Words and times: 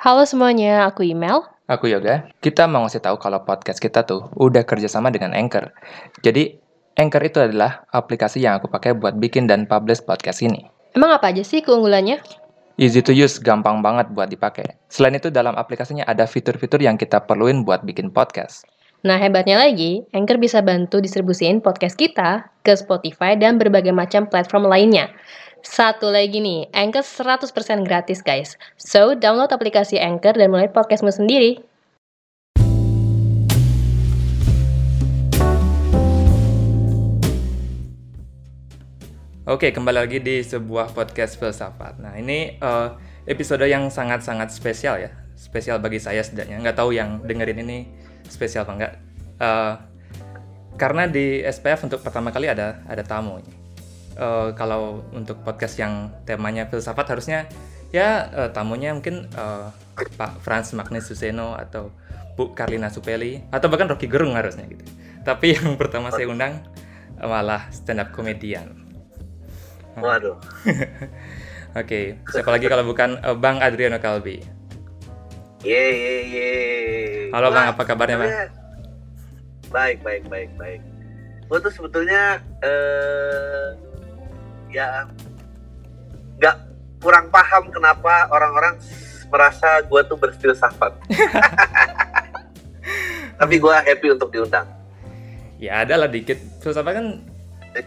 Halo 0.00 0.24
semuanya, 0.24 0.88
aku 0.88 1.04
Email. 1.04 1.44
Aku 1.68 1.84
Yoga. 1.84 2.24
Kita 2.40 2.64
mau 2.64 2.88
ngasih 2.88 3.04
tahu 3.04 3.20
kalau 3.20 3.44
podcast 3.44 3.76
kita 3.76 4.00
tuh 4.08 4.32
udah 4.40 4.64
kerjasama 4.64 5.12
dengan 5.12 5.36
Anchor. 5.36 5.76
Jadi, 6.24 6.56
Anchor 6.96 7.20
itu 7.20 7.36
adalah 7.36 7.84
aplikasi 7.92 8.40
yang 8.40 8.56
aku 8.56 8.72
pakai 8.72 8.96
buat 8.96 9.20
bikin 9.20 9.44
dan 9.44 9.68
publish 9.68 10.00
podcast 10.00 10.40
ini. 10.40 10.64
Emang 10.96 11.12
apa 11.12 11.28
aja 11.28 11.44
sih 11.44 11.60
keunggulannya? 11.60 12.16
Easy 12.80 13.04
to 13.04 13.12
use, 13.12 13.36
gampang 13.36 13.84
banget 13.84 14.08
buat 14.16 14.32
dipakai. 14.32 14.72
Selain 14.88 15.20
itu, 15.20 15.28
dalam 15.28 15.52
aplikasinya 15.52 16.08
ada 16.08 16.24
fitur-fitur 16.24 16.80
yang 16.80 16.96
kita 16.96 17.20
perluin 17.28 17.60
buat 17.68 17.84
bikin 17.84 18.08
podcast. 18.08 18.64
Nah, 19.04 19.20
hebatnya 19.20 19.60
lagi, 19.60 20.08
Anchor 20.16 20.40
bisa 20.40 20.64
bantu 20.64 21.04
distribusiin 21.04 21.60
podcast 21.60 22.00
kita 22.00 22.48
ke 22.64 22.72
Spotify 22.72 23.36
dan 23.36 23.60
berbagai 23.60 23.92
macam 23.92 24.24
platform 24.24 24.64
lainnya. 24.64 25.12
Satu 25.60 26.08
lagi 26.08 26.40
nih, 26.40 26.72
Anchor 26.72 27.04
100% 27.04 27.52
gratis 27.84 28.24
guys. 28.24 28.56
So, 28.80 29.12
download 29.12 29.52
aplikasi 29.52 30.00
Anchor 30.00 30.32
dan 30.32 30.48
mulai 30.48 30.72
podcastmu 30.72 31.12
sendiri. 31.12 31.60
Oke, 39.44 39.68
kembali 39.68 39.98
lagi 40.00 40.18
di 40.24 40.40
sebuah 40.40 40.96
podcast 40.96 41.36
filsafat. 41.36 42.00
Nah, 42.00 42.16
ini 42.16 42.56
uh, 42.64 42.96
episode 43.28 43.68
yang 43.68 43.92
sangat-sangat 43.92 44.48
spesial 44.48 44.96
ya. 44.96 45.12
Spesial 45.36 45.76
bagi 45.76 46.00
saya 46.00 46.24
setidaknya. 46.24 46.56
Nggak 46.64 46.76
tahu 46.80 46.96
yang 46.96 47.20
dengerin 47.20 47.60
ini 47.68 47.78
spesial 48.32 48.64
apa 48.64 48.72
enggak. 48.80 48.92
Uh, 49.36 49.74
karena 50.80 51.04
di 51.04 51.44
SPF 51.44 51.84
untuk 51.84 52.00
pertama 52.00 52.32
kali 52.32 52.48
ada 52.48 52.80
ada 52.88 53.04
tamu. 53.04 53.44
Uh, 54.20 54.52
kalau 54.52 55.00
untuk 55.16 55.40
podcast 55.40 55.80
yang 55.80 56.12
temanya 56.28 56.68
filsafat 56.68 57.08
harusnya 57.08 57.48
ya 57.88 58.28
uh, 58.36 58.48
tamunya 58.52 58.92
mungkin 58.92 59.24
uh, 59.32 59.72
Pak 59.96 60.44
Franz 60.44 60.76
Magnus 60.76 61.08
Suseno 61.08 61.56
atau 61.56 61.88
Bu 62.36 62.52
Karlina 62.52 62.92
Supeli 62.92 63.40
atau 63.48 63.72
bahkan 63.72 63.88
Rocky 63.88 64.04
Gerung 64.12 64.36
harusnya 64.36 64.68
gitu. 64.68 64.84
Tapi 65.24 65.52
yang 65.56 65.80
pertama 65.80 66.12
saya 66.12 66.28
undang 66.28 66.60
malah 67.16 67.68
stand 67.72 68.00
up 68.00 68.12
comedian. 68.12 68.84
Waduh. 69.96 70.36
Oke, 71.70 71.86
okay. 71.86 72.04
siapa 72.34 72.50
lagi 72.50 72.66
kalau 72.66 72.82
bukan 72.82 73.22
uh, 73.22 73.36
Bang 73.36 73.62
Adriano 73.62 74.02
Kalbi. 74.02 74.42
Ye 75.62 75.84
ye 75.96 76.14
ye. 76.28 76.50
Halo 77.30 77.54
Bang, 77.54 77.72
apa 77.72 77.82
kabarnya 77.86 78.16
Bang? 78.20 78.32
Baik, 79.70 80.02
baik, 80.02 80.26
baik, 80.26 80.50
baik. 80.58 80.82
Gue 81.46 81.58
tuh 81.62 81.70
sebetulnya 81.70 82.42
eh 82.60 83.89
ya 84.70 85.04
nggak 86.40 86.56
kurang 87.02 87.28
paham 87.28 87.68
kenapa 87.68 88.30
orang-orang 88.32 88.80
merasa 89.30 89.80
gue 89.86 90.00
tuh 90.04 90.18
berfilsafat. 90.18 90.92
Tapi 93.40 93.54
gue 93.56 93.74
happy 93.74 94.06
untuk 94.12 94.28
diundang. 94.34 94.66
Ya 95.56 95.86
ada 95.86 95.96
lah 95.96 96.10
dikit. 96.10 96.36
Filsafat 96.60 96.92
kan 96.98 97.06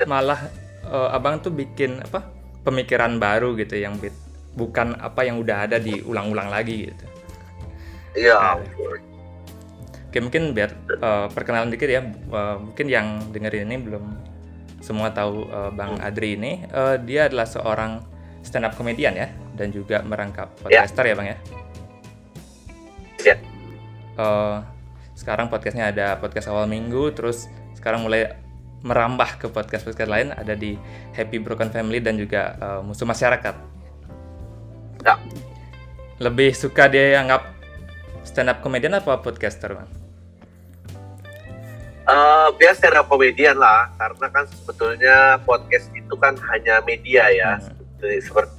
malah 0.07 0.49
uh, 0.87 1.13
abang 1.13 1.43
tuh 1.43 1.51
bikin 1.51 2.01
apa 2.01 2.25
pemikiran 2.63 3.19
baru 3.19 3.53
gitu 3.59 3.75
yang 3.75 3.99
bit, 3.99 4.15
bukan 4.55 4.95
apa 4.97 5.27
yang 5.27 5.37
udah 5.43 5.67
ada 5.67 5.77
diulang-ulang 5.77 6.49
lagi 6.49 6.89
gitu. 6.89 7.05
Iya. 8.17 8.37
Nah, 8.39 8.57
Oke 10.13 10.21
mungkin 10.21 10.53
biar 10.53 10.69
uh, 11.01 11.25
perkenalan 11.33 11.73
dikit 11.73 11.89
ya, 11.89 12.05
uh, 12.05 12.61
mungkin 12.61 12.85
yang 12.85 13.33
dengerin 13.33 13.73
ini 13.73 13.81
belum 13.81 14.05
semua 14.83 15.15
tahu 15.15 15.47
uh, 15.47 15.71
Bang 15.71 15.95
Adri 16.03 16.35
ini, 16.35 16.67
uh, 16.75 16.99
dia 16.99 17.31
adalah 17.31 17.47
seorang 17.47 18.03
stand 18.43 18.67
up 18.67 18.75
comedian 18.75 19.15
ya, 19.15 19.31
dan 19.55 19.71
juga 19.71 20.03
merangkap 20.03 20.51
podcaster 20.59 21.07
ya, 21.07 21.09
ya 21.09 21.15
Bang 21.15 21.27
ya. 21.31 21.37
Iya. 23.23 23.35
Uh, 24.19 24.59
sekarang 25.15 25.47
podcastnya 25.47 25.87
ada 25.87 26.19
podcast 26.19 26.51
awal 26.51 26.67
minggu, 26.67 27.15
terus 27.15 27.47
sekarang 27.79 28.03
mulai 28.03 28.35
merambah 28.83 29.39
ke 29.39 29.47
podcast-podcast 29.47 30.11
lain 30.11 30.35
ada 30.35 30.59
di 30.59 30.75
Happy 31.15 31.39
Broken 31.39 31.71
Family 31.71 32.03
dan 32.03 32.19
juga 32.19 32.59
uh, 32.59 32.81
Musuh 32.83 33.07
Masyarakat. 33.07 33.55
Ya. 35.07 35.15
Lebih 36.19 36.51
suka 36.51 36.91
dia 36.91 37.23
anggap 37.23 37.47
stand 38.27 38.51
up 38.51 38.59
comedian 38.59 38.99
apa 38.99 39.23
podcaster, 39.23 39.71
Bang? 39.79 40.02
Uh, 42.13 42.53
biar 42.61 42.77
stand 42.77 42.93
up 42.93 43.09
comedian 43.09 43.57
lah, 43.57 43.89
karena 43.97 44.29
kan 44.29 44.45
sebetulnya 44.45 45.41
podcast 45.49 45.89
itu 45.97 46.13
kan 46.21 46.37
hanya 46.53 46.77
media 46.85 47.25
ya, 47.33 47.57
hmm. 47.57 47.65
seperti, 47.65 48.17
seperti 48.21 48.55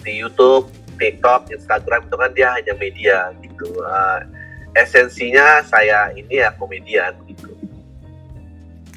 di 0.00 0.12
YouTube, 0.24 0.72
TikTok, 0.96 1.52
Instagram 1.52 2.08
itu 2.08 2.16
kan 2.16 2.30
dia 2.32 2.48
hanya 2.56 2.72
media 2.80 3.36
gitu. 3.44 3.68
Uh, 3.84 4.24
esensinya 4.72 5.60
saya 5.66 6.08
ini 6.16 6.40
ya 6.40 6.56
komedian 6.56 7.12
gitu. 7.28 7.52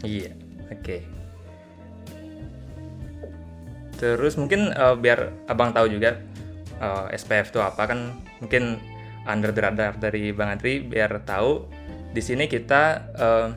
Iya, 0.04 0.32
oke. 0.72 0.80
Okay. 0.80 1.02
Terus 4.00 4.36
mungkin 4.36 4.72
uh, 4.76 4.96
biar 4.96 5.32
abang 5.48 5.72
tahu 5.76 5.92
juga 5.92 6.20
uh, 6.80 7.08
SPF 7.12 7.56
itu 7.56 7.60
apa 7.64 7.84
kan 7.88 8.16
mungkin 8.44 8.80
under 9.24 9.56
the 9.56 9.64
radar 9.64 9.96
dari 9.96 10.36
Bang 10.36 10.60
Adri 10.60 10.84
biar 10.84 11.24
tahu 11.24 11.64
di 12.14 12.22
sini 12.22 12.46
kita 12.46 12.84
uh, 13.18 13.50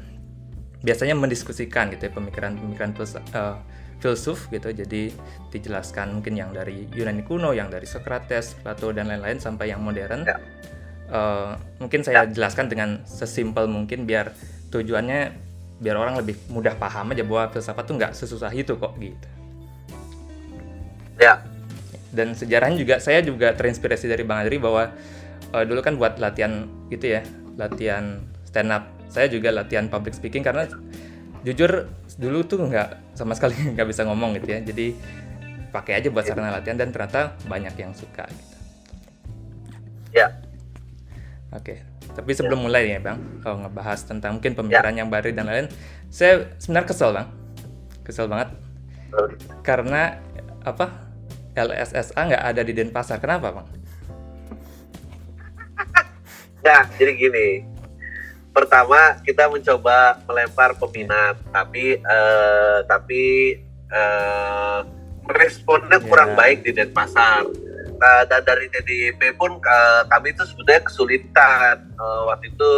biasanya 0.81 1.12
mendiskusikan 1.12 1.93
gitu 1.93 2.09
ya 2.09 2.12
pemikiran-pemikiran 2.17 2.91
uh, 3.37 3.61
filsuf 4.00 4.49
gitu 4.53 4.72
jadi 4.72 5.12
dijelaskan 5.53 6.21
mungkin 6.21 6.37
yang 6.37 6.53
dari 6.53 6.89
Yunani 6.93 7.25
kuno 7.25 7.53
yang 7.56 7.72
dari 7.72 7.89
Socrates, 7.89 8.56
Plato 8.61 8.93
dan 8.93 9.09
lain-lain 9.09 9.41
sampai 9.41 9.72
yang 9.72 9.81
modern 9.81 10.25
ya. 10.25 10.37
uh, 11.12 11.53
mungkin 11.81 12.05
saya 12.05 12.25
ya. 12.25 12.33
jelaskan 12.33 12.69
dengan 12.69 13.05
sesimpel 13.09 13.69
mungkin 13.69 14.05
biar 14.05 14.33
tujuannya 14.73 15.33
biar 15.81 15.97
orang 15.97 16.17
lebih 16.21 16.37
mudah 16.49 16.77
paham 16.77 17.12
aja 17.12 17.25
bahwa 17.25 17.53
filsafat 17.53 17.84
tuh 17.84 17.94
nggak 18.00 18.12
sesusah 18.17 18.53
itu 18.53 18.77
kok 18.81 18.97
gitu 18.97 19.28
ya 21.21 21.41
dan 22.12 22.33
sejarahnya 22.33 22.77
juga 22.81 22.97
saya 23.00 23.21
juga 23.21 23.53
terinspirasi 23.53 24.09
dari 24.09 24.25
Bang 24.25 24.44
Adri 24.44 24.56
bahwa 24.56 24.93
uh, 25.53 25.65
dulu 25.65 25.81
kan 25.84 26.00
buat 26.00 26.17
latihan 26.17 26.69
gitu 26.88 27.21
ya 27.21 27.21
latihan 27.56 28.25
stand 28.56 28.72
up. 28.72 28.89
Saya 29.12 29.28
juga 29.28 29.53
latihan 29.53 29.87
public 29.93 30.17
speaking 30.17 30.41
karena 30.41 30.65
jujur 31.44 31.93
dulu 32.17 32.41
tuh 32.49 32.65
nggak 32.65 33.12
sama 33.12 33.37
sekali 33.37 33.53
nggak 33.77 33.87
bisa 33.87 34.09
ngomong 34.09 34.41
gitu 34.41 34.56
ya. 34.56 34.65
Jadi 34.65 34.97
pakai 35.69 36.00
aja 36.00 36.09
buat 36.09 36.25
sarana 36.25 36.56
latihan 36.56 36.81
dan 36.81 36.89
ternyata 36.89 37.37
banyak 37.44 37.77
yang 37.77 37.93
suka 37.93 38.25
gitu. 38.25 38.56
Ya. 40.17 40.33
Oke 41.53 41.97
tapi 42.17 42.33
sebelum 42.33 42.65
mulai 42.65 42.97
ya 42.97 42.99
bang 42.99 43.21
kalau 43.44 43.61
ngebahas 43.61 44.00
tentang 44.09 44.41
mungkin 44.41 44.56
pemikiran 44.56 44.97
ya. 44.97 45.05
yang 45.05 45.09
baru 45.12 45.37
dan 45.37 45.44
lain 45.53 45.69
saya 46.09 46.49
sebenarnya 46.56 46.88
kesel 46.88 47.11
bang. 47.12 47.28
Kesel 48.00 48.27
banget. 48.31 48.49
Karena 49.61 50.17
apa 50.65 50.87
LSSA 51.53 52.17
nggak 52.17 52.44
ada 52.55 52.62
di 52.65 52.73
Denpasar. 52.73 53.19
Kenapa 53.21 53.53
bang? 53.53 53.69
Nah, 56.65 56.83
jadi 56.99 57.12
gini. 57.15 57.75
Pertama 58.56 59.21
kita 59.21 59.53
mencoba 59.53 60.17
melempar 60.25 60.72
peminat, 60.81 61.37
tapi 61.53 62.00
uh, 62.00 62.81
tapi 62.89 63.53
uh, 63.93 64.81
responnya 65.28 66.00
kurang 66.00 66.33
yeah. 66.33 66.41
baik 66.41 66.59
di 66.65 66.72
Denpasar. 66.72 67.44
Nah, 68.00 68.25
dan 68.25 68.41
dari 68.49 68.72
TDIP 68.72 69.37
pun 69.37 69.61
uh, 69.61 70.03
kami 70.09 70.33
itu 70.33 70.49
sebenarnya 70.49 70.89
kesulitan 70.89 71.84
uh, 72.00 72.33
waktu 72.33 72.49
itu 72.49 72.72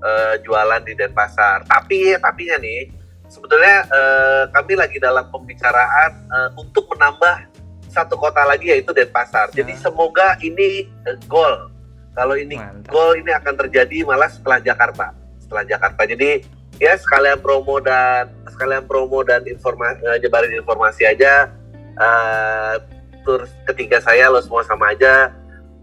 uh, 0.00 0.34
jualan 0.48 0.80
di 0.88 0.96
Denpasar. 0.96 1.60
Tapi 1.68 2.16
tapi 2.16 2.48
nih 2.48 2.88
sebetulnya 3.28 3.84
uh, 3.92 4.42
kami 4.48 4.80
lagi 4.80 4.96
dalam 4.96 5.28
pembicaraan 5.28 6.24
uh, 6.32 6.50
untuk 6.56 6.88
menambah 6.96 7.52
satu 7.92 8.16
kota 8.16 8.48
lagi 8.48 8.72
yaitu 8.72 8.96
Denpasar. 8.96 9.52
Jadi 9.52 9.76
ya. 9.76 9.92
semoga 9.92 10.40
ini 10.40 10.88
uh, 11.04 11.20
goal 11.28 11.68
kalau 12.18 12.34
ini 12.34 12.58
Mantap. 12.58 12.90
gol 12.90 13.14
ini 13.14 13.30
akan 13.30 13.54
terjadi 13.54 14.02
malah 14.02 14.26
setelah 14.26 14.58
Jakarta. 14.58 15.14
Setelah 15.38 15.62
Jakarta. 15.62 16.02
Jadi 16.02 16.42
ya 16.82 16.98
sekalian 16.98 17.38
promo 17.38 17.78
dan 17.78 18.26
sekalian 18.50 18.82
promo 18.90 19.22
dan 19.22 19.46
informasi 19.46 20.02
uh, 20.02 20.18
nyebarin 20.18 20.58
informasi 20.58 21.06
aja. 21.06 21.46
Uh, 21.94 22.74
tur 23.22 23.46
ketiga 23.70 24.02
saya 24.02 24.26
lo 24.26 24.42
semua 24.42 24.66
sama 24.66 24.90
aja 24.90 25.30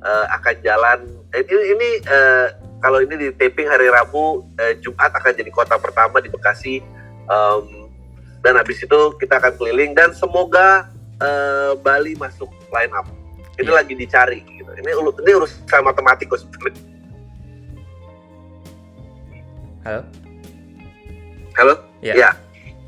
uh, 0.03 0.25
akan 0.35 0.55
jalan. 0.59 0.99
Ini 1.31 1.55
ini 1.71 1.89
uh, 2.11 2.47
kalau 2.83 2.99
ini 2.99 3.15
di 3.15 3.27
taping 3.33 3.71
hari 3.71 3.87
Rabu, 3.87 4.43
uh, 4.59 4.73
Jumat 4.83 5.15
akan 5.15 5.31
jadi 5.31 5.51
kota 5.55 5.79
pertama 5.79 6.19
di 6.19 6.27
Bekasi. 6.27 6.83
Um, 7.31 7.89
dan 8.45 8.61
habis 8.61 8.77
itu 8.77 8.99
kita 9.17 9.41
akan 9.41 9.57
keliling 9.57 9.97
dan 9.97 10.13
semoga 10.13 10.85
uh, 11.17 11.73
Bali 11.81 12.13
masuk 12.13 12.51
line 12.69 12.93
up. 12.93 13.09
Ini 13.55 13.71
yeah. 13.71 13.75
lagi 13.75 13.93
dicari 13.95 14.39
ini 14.43 14.91
ini 14.91 15.31
urusan 15.31 15.81
matematik 15.81 16.27
sebetulnya 16.35 16.75
halo? 19.85 20.01
Halo? 21.55 21.73
Ya, 22.01 22.13
ya. 22.17 22.29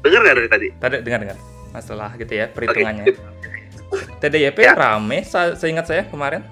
dengar 0.02 0.20
nggak 0.26 0.36
dari 0.36 0.50
tadi? 0.50 0.68
Tadi 0.82 0.96
dengar 1.06 1.20
dengar. 1.24 1.38
Masalah 1.72 2.12
gitu 2.20 2.34
ya 2.34 2.46
perhitungannya. 2.52 3.06
Okay. 3.88 4.20
TDYP 4.20 4.68
ya. 4.68 4.76
rame 4.76 5.24
seingat 5.56 5.88
saya 5.88 6.04
kemarin? 6.12 6.44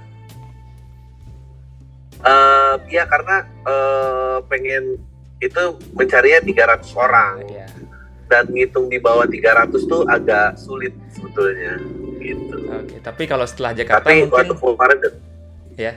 Uh, 2.23 2.79
ya 2.87 3.03
karena 3.03 3.43
uh, 3.67 4.39
pengen 4.47 4.95
itu 5.43 5.75
mencarinya 5.91 6.39
300 6.79 6.95
orang. 6.95 7.43
Iya. 7.51 7.67
dan 8.25 8.49
ngitung 8.49 8.89
di 8.89 8.97
bawah 8.97 9.27
300 9.29 9.85
tuh 9.85 10.01
agak 10.09 10.57
sulit 10.57 10.95
sebetulnya 11.13 11.77
gitu. 12.27 12.55
Oke, 12.65 12.95
tapi 12.99 13.23
kalau 13.25 13.45
setelah 13.45 13.71
Jakarta 13.73 14.05
Tapi 14.05 14.25
mungkin 14.25 14.47
kemarin 14.51 14.97
ya. 15.75 15.93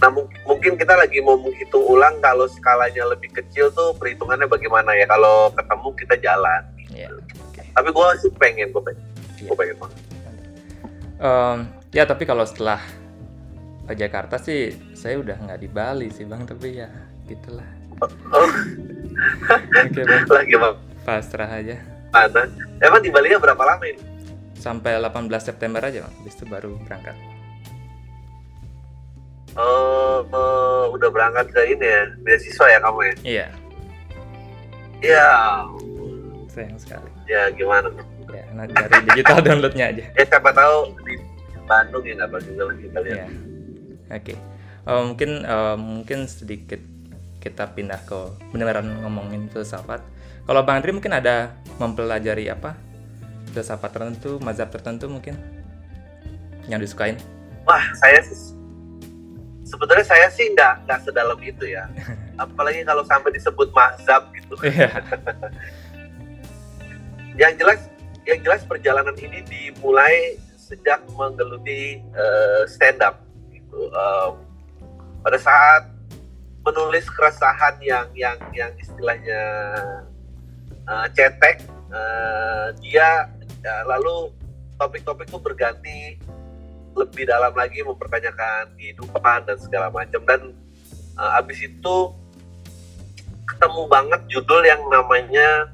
Nah 0.00 0.08
mung- 0.08 0.32
mungkin 0.44 0.74
kita 0.74 0.96
lagi 0.96 1.20
mau 1.20 1.36
menghitung 1.36 1.84
ulang 1.84 2.18
kalau 2.18 2.48
skalanya 2.48 3.04
lebih 3.06 3.30
kecil 3.30 3.68
tuh 3.70 3.92
perhitungannya 3.94 4.44
bagaimana 4.44 4.92
ya 4.92 5.04
kalau 5.04 5.52
ketemu 5.52 5.88
kita 5.94 6.14
jalan. 6.18 6.62
Iya. 6.88 7.08
Oke. 7.12 7.62
Tapi 7.70 7.88
gue 7.88 8.06
sih 8.18 8.30
pengen, 8.34 8.68
gue 8.70 8.82
pengen, 8.82 9.02
Iya. 9.36 9.46
gue 9.46 9.56
pengen 9.56 9.76
banget. 9.76 9.98
Em, 11.20 11.58
ya 11.90 12.04
tapi 12.04 12.24
kalau 12.24 12.42
setelah 12.42 12.80
ke 13.84 13.92
Jakarta 13.92 14.40
sih 14.40 14.72
saya 14.94 15.18
udah 15.18 15.36
nggak 15.36 15.60
di 15.60 15.68
Bali 15.68 16.08
sih 16.08 16.24
bang 16.24 16.46
tapi 16.46 16.78
ya 16.78 16.88
gitulah 17.26 17.66
Oh, 18.00 18.48
oke 19.76 20.00
bang 20.00 20.24
lagi 20.24 20.54
bang. 20.54 20.76
pasrah 21.02 21.50
aja 21.50 21.76
Mana? 22.08 22.48
Emang 22.80 23.04
di 23.04 23.12
Bali 23.12 23.30
berapa 23.32 23.60
lama 23.60 23.84
ini? 23.84 24.00
Sampai 24.60 25.00
18 25.00 25.26
September 25.40 25.80
aja 25.80 26.04
bang 26.04 26.14
habis 26.14 26.34
itu 26.36 26.44
baru 26.44 26.76
berangkat 26.84 27.16
Oh, 29.58 30.22
oh, 30.30 30.94
udah 30.94 31.10
berangkat 31.10 31.50
ke 31.50 31.74
ini 31.74 31.82
ya, 31.82 32.02
beasiswa 32.22 32.66
ya 32.70 32.78
kamu 32.78 33.00
ya? 33.02 33.14
iya 33.26 33.46
Ya, 35.00 35.30
sayang 36.46 36.76
sekali 36.76 37.08
ya 37.24 37.48
gimana? 37.50 37.88
ya 38.30 38.44
nah, 38.52 38.62
dari 38.68 39.00
digital 39.10 39.40
downloadnya 39.46 39.86
aja 39.90 40.04
Ya 40.12 40.22
siapa 40.22 40.52
tahu 40.52 40.92
di 41.02 41.18
Bandung 41.64 42.02
ya 42.02 42.14
nggak 42.18 42.30
bagus 42.30 42.50
lagi 42.52 42.82
kita 42.82 42.98
lihat. 43.00 43.16
Iya. 43.16 43.26
Oke. 44.10 44.34
Eh, 44.82 45.02
mungkin 45.06 45.30
eh, 45.42 45.76
mungkin 45.78 46.18
sedikit 46.26 46.82
kita 47.38 47.70
pindah 47.72 48.02
ke 48.02 48.18
beneran 48.50 49.06
ngomongin 49.06 49.46
filsafat. 49.48 50.02
Kalau 50.44 50.66
Bang 50.66 50.82
Andri 50.82 50.90
mungkin 50.90 51.14
ada 51.14 51.54
mempelajari 51.78 52.50
apa? 52.50 52.74
Filsafat 53.50 53.90
tertentu, 53.90 54.38
mazhab 54.40 54.70
tertentu 54.70 55.10
mungkin 55.10 55.34
yang 56.70 56.78
disukain. 56.78 57.18
Wah, 57.66 57.82
saya 57.98 58.22
sih 58.22 58.54
sebetulnya 59.70 60.02
saya 60.02 60.26
sih 60.34 60.50
nggak 60.50 60.86
nggak 60.86 61.00
sedalam 61.06 61.38
itu 61.38 61.70
ya. 61.70 61.86
Apalagi 62.42 62.82
kalau 62.82 63.06
sampai 63.06 63.30
disebut 63.34 63.70
mazhab 63.70 64.30
gitu. 64.34 64.54
Iya. 64.66 64.90
yang 67.40 67.54
jelas 67.56 67.80
yang 68.26 68.38
jelas 68.42 68.62
perjalanan 68.66 69.14
ini 69.16 69.40
dimulai 69.46 70.36
sejak 70.58 71.02
menggeluti 71.14 72.02
eh, 72.02 72.62
stand 72.66 73.02
up 73.02 73.22
gitu. 73.50 73.90
Eh, 73.90 74.30
pada 75.20 75.38
saat 75.38 75.82
menulis 76.60 77.08
keresahan 77.08 77.80
yang 77.80 78.06
yang 78.14 78.38
yang 78.52 78.72
istilahnya 78.78 79.42
eh, 80.86 81.06
cetek 81.14 81.66
eh, 81.90 82.66
dia 82.82 83.30
ya, 83.64 83.74
lalu 83.86 84.32
topik-topik 84.80 85.28
itu 85.28 85.38
berganti 85.40 85.98
lebih 86.96 87.28
dalam 87.28 87.54
lagi 87.54 87.84
mempertanyakan 87.86 88.74
kehidupan 88.74 89.46
dan 89.46 89.56
segala 89.60 89.92
macam 89.92 90.20
dan 90.26 90.50
eh, 91.16 91.38
abis 91.38 91.68
itu 91.68 91.96
ketemu 93.46 93.82
banget 93.86 94.20
judul 94.26 94.62
yang 94.64 94.80
namanya 94.90 95.68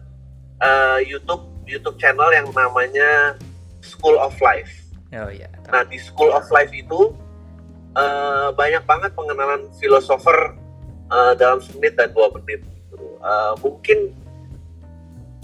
eh, 0.61 0.99
YouTube 1.07 1.47
YouTube 1.67 1.99
channel 1.99 2.31
yang 2.31 2.47
namanya 2.55 3.35
School 3.83 4.19
of 4.19 4.35
Life. 4.43 4.71
Oh 5.15 5.31
iya. 5.31 5.51
Nah 5.71 5.87
di 5.87 5.99
School 5.99 6.31
of 6.35 6.47
Life 6.51 6.71
itu 6.75 7.15
eh, 7.97 8.49
banyak 8.53 8.83
banget 8.85 9.11
pengenalan 9.15 9.71
filosofer 9.81 10.55
eh, 11.11 11.33
dalam 11.39 11.63
semenit 11.63 11.97
dan 11.97 12.13
dua 12.13 12.29
menit. 12.37 12.61
gitu. 12.63 12.99
Eh, 13.23 13.53
mungkin 13.63 13.99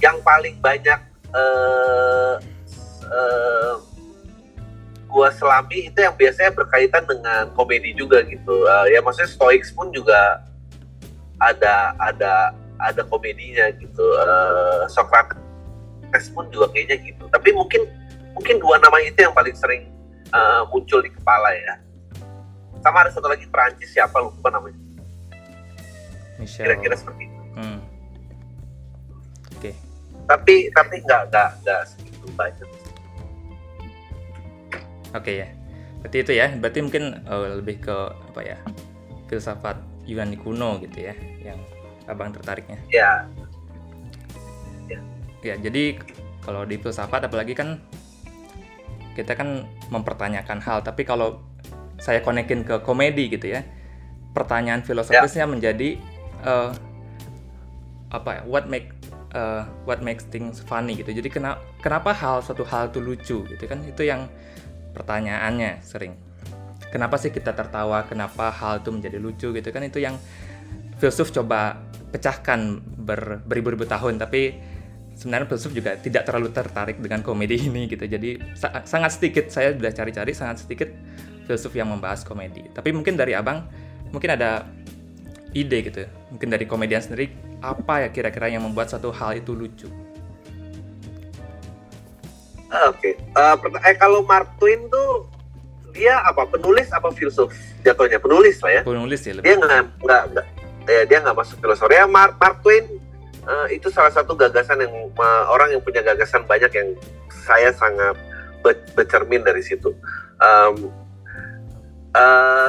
yang 0.03 0.19
paling 0.27 0.59
banyak 0.59 0.99
eh, 1.37 2.35
gua 5.13 5.29
selami 5.37 5.93
itu 5.93 5.99
yang 6.01 6.17
biasanya 6.17 6.57
berkaitan 6.57 7.05
dengan 7.05 7.53
komedi 7.53 7.93
juga 7.93 8.25
gitu. 8.25 8.65
Eh, 8.65 8.97
ya 8.97 9.05
maksudnya 9.05 9.29
Stoics 9.29 9.73
pun 9.73 9.93
juga 9.93 10.41
ada 11.41 11.93
ada 12.01 12.57
ada 12.81 13.03
komedinya 13.07 13.69
gitu. 13.77 14.05
Eh, 14.17 14.83
Socrates 14.89 16.33
pun 16.33 16.49
juga 16.49 16.73
kayaknya 16.73 16.97
gitu. 17.05 17.25
Tapi 17.29 17.53
mungkin 17.53 17.85
mungkin 18.33 18.57
dua 18.61 18.81
nama 18.81 18.97
itu 19.05 19.21
yang 19.21 19.37
paling 19.37 19.53
sering 19.53 19.93
uh, 20.33 20.65
muncul 20.73 21.05
di 21.05 21.13
kepala 21.13 21.53
ya. 21.53 21.75
Sama 22.83 23.07
ada 23.07 23.11
satu 23.15 23.29
lagi 23.31 23.47
Perancis 23.47 23.93
siapa 23.93 24.19
lupa 24.19 24.51
namanya. 24.51 24.81
Kira-kira 26.43 26.97
seperti 26.99 27.29
itu. 27.31 27.41
Hmm. 27.55 27.79
Tapi 30.33 30.73
tapi 30.73 30.95
nggak 31.05 31.23
nggak 31.29 31.49
nggak 31.61 31.81
segitu 31.93 32.27
banyak. 32.33 32.69
Oke 35.13 35.33
ya. 35.45 35.49
Berarti 36.01 36.17
itu 36.25 36.33
ya. 36.33 36.47
Berarti 36.57 36.79
mungkin 36.81 37.05
eh, 37.21 37.49
lebih 37.61 37.85
ke 37.85 37.97
apa 38.33 38.41
ya? 38.41 38.57
Filsafat 39.29 39.77
Yunani 40.09 40.41
kuno 40.41 40.81
gitu 40.81 41.09
ya, 41.09 41.15
yang 41.45 41.61
abang 42.09 42.33
tertariknya. 42.33 42.81
Ya 42.89 43.29
Ya, 45.43 45.59
jadi 45.59 45.99
kalau 46.47 46.63
di 46.63 46.79
filsafat 46.79 47.27
apalagi 47.27 47.59
kan 47.59 47.83
kita 49.19 49.35
kan 49.35 49.67
mempertanyakan 49.91 50.63
hal, 50.63 50.87
tapi 50.87 51.03
kalau 51.03 51.43
saya 51.99 52.23
konekin 52.23 52.63
ke 52.63 52.79
komedi 52.87 53.27
gitu 53.27 53.51
ya, 53.51 53.67
pertanyaan 54.39 54.87
filosofisnya 54.87 55.51
menjadi 55.51 55.99
eh, 56.47 56.71
apa 58.15 58.31
ya? 58.39 58.43
What 58.47 58.71
make 58.71 58.95
eh, 59.33 59.63
what 59.89 60.01
makes 60.05 60.29
things 60.29 60.61
funny 60.63 60.97
gitu. 60.97 61.11
Jadi 61.13 61.29
kenapa 61.33 61.61
kenapa 61.81 62.13
hal 62.13 62.45
satu 62.45 62.63
hal 62.69 62.93
itu 62.93 63.01
lucu 63.01 63.39
gitu 63.49 63.65
kan? 63.65 63.81
Itu 63.85 64.05
yang 64.05 64.29
pertanyaannya 64.93 65.81
sering. 65.83 66.15
Kenapa 66.93 67.17
sih 67.17 67.33
kita 67.33 67.57
tertawa? 67.57 68.05
Kenapa 68.05 68.53
hal 68.53 68.85
itu 68.85 68.93
menjadi 68.93 69.17
lucu 69.17 69.49
gitu 69.57 69.69
kan? 69.73 69.81
Itu 69.81 69.97
yang 69.99 70.21
filsuf 71.01 71.33
coba 71.33 71.81
pecahkan 72.13 72.85
ber, 72.85 73.41
beribu-ribu 73.49 73.89
tahun, 73.89 74.21
tapi 74.21 74.53
sebenarnya 75.17 75.49
filsuf 75.49 75.73
juga 75.73 75.97
tidak 75.97 76.29
terlalu 76.29 76.53
tertarik 76.53 77.01
dengan 77.01 77.25
komedi 77.25 77.57
ini 77.69 77.89
gitu. 77.89 78.05
Jadi 78.05 78.37
sa- 78.53 78.85
sangat 78.85 79.17
sedikit 79.17 79.49
saya 79.49 79.73
sudah 79.73 79.93
cari-cari 79.93 80.33
sangat 80.37 80.69
sedikit 80.69 80.93
filsuf 81.49 81.73
yang 81.73 81.89
membahas 81.89 82.29
komedi. 82.29 82.69
Tapi 82.69 82.93
mungkin 82.93 83.17
dari 83.17 83.33
abang 83.33 83.65
mungkin 84.13 84.37
ada 84.37 84.69
ide 85.53 85.79
gitu. 85.85 86.03
Mungkin 86.33 86.49
dari 86.49 86.65
komedian 86.65 87.01
sendiri 87.01 87.31
apa 87.63 88.05
ya 88.05 88.09
kira-kira 88.11 88.49
yang 88.51 88.65
membuat 88.65 88.91
satu 88.91 89.13
hal 89.15 89.37
itu 89.37 89.53
lucu? 89.55 89.89
Ah, 92.73 92.89
oke. 92.89 93.11
Eh, 93.13 93.55
perta- 93.61 93.85
eh 93.85 93.97
kalau 94.01 94.25
Mark 94.25 94.57
Twain 94.57 94.89
tuh 94.89 95.29
dia 95.93 96.17
apa 96.25 96.49
penulis 96.49 96.89
apa 96.89 97.13
filsuf 97.13 97.53
jatuhnya 97.85 98.17
penulis 98.17 98.65
lah 98.65 98.81
ya. 98.81 98.83
Penulis 98.83 99.21
ya 99.29 99.33
lebih. 99.37 99.45
Dia 99.45 99.55
nggak 99.61 99.81
nggak 100.01 100.47
ya, 100.89 101.03
dia 101.05 101.19
nggak 101.21 101.37
masuk 101.37 101.61
filosofi. 101.61 101.93
Ya 102.01 102.09
Mark, 102.09 102.41
Mark 102.41 102.65
Twain 102.65 102.89
eh, 103.45 103.67
itu 103.77 103.93
salah 103.93 104.09
satu 104.09 104.33
gagasan 104.33 104.81
yang 104.81 104.93
eh, 105.13 105.45
orang 105.53 105.77
yang 105.77 105.85
punya 105.85 106.01
gagasan 106.01 106.49
banyak 106.49 106.73
yang 106.73 106.89
saya 107.45 107.69
sangat 107.77 108.17
be- 108.65 108.89
bercermin 108.97 109.45
dari 109.45 109.61
situ. 109.61 109.93
Em, 110.41 110.89
eh, 112.17 112.69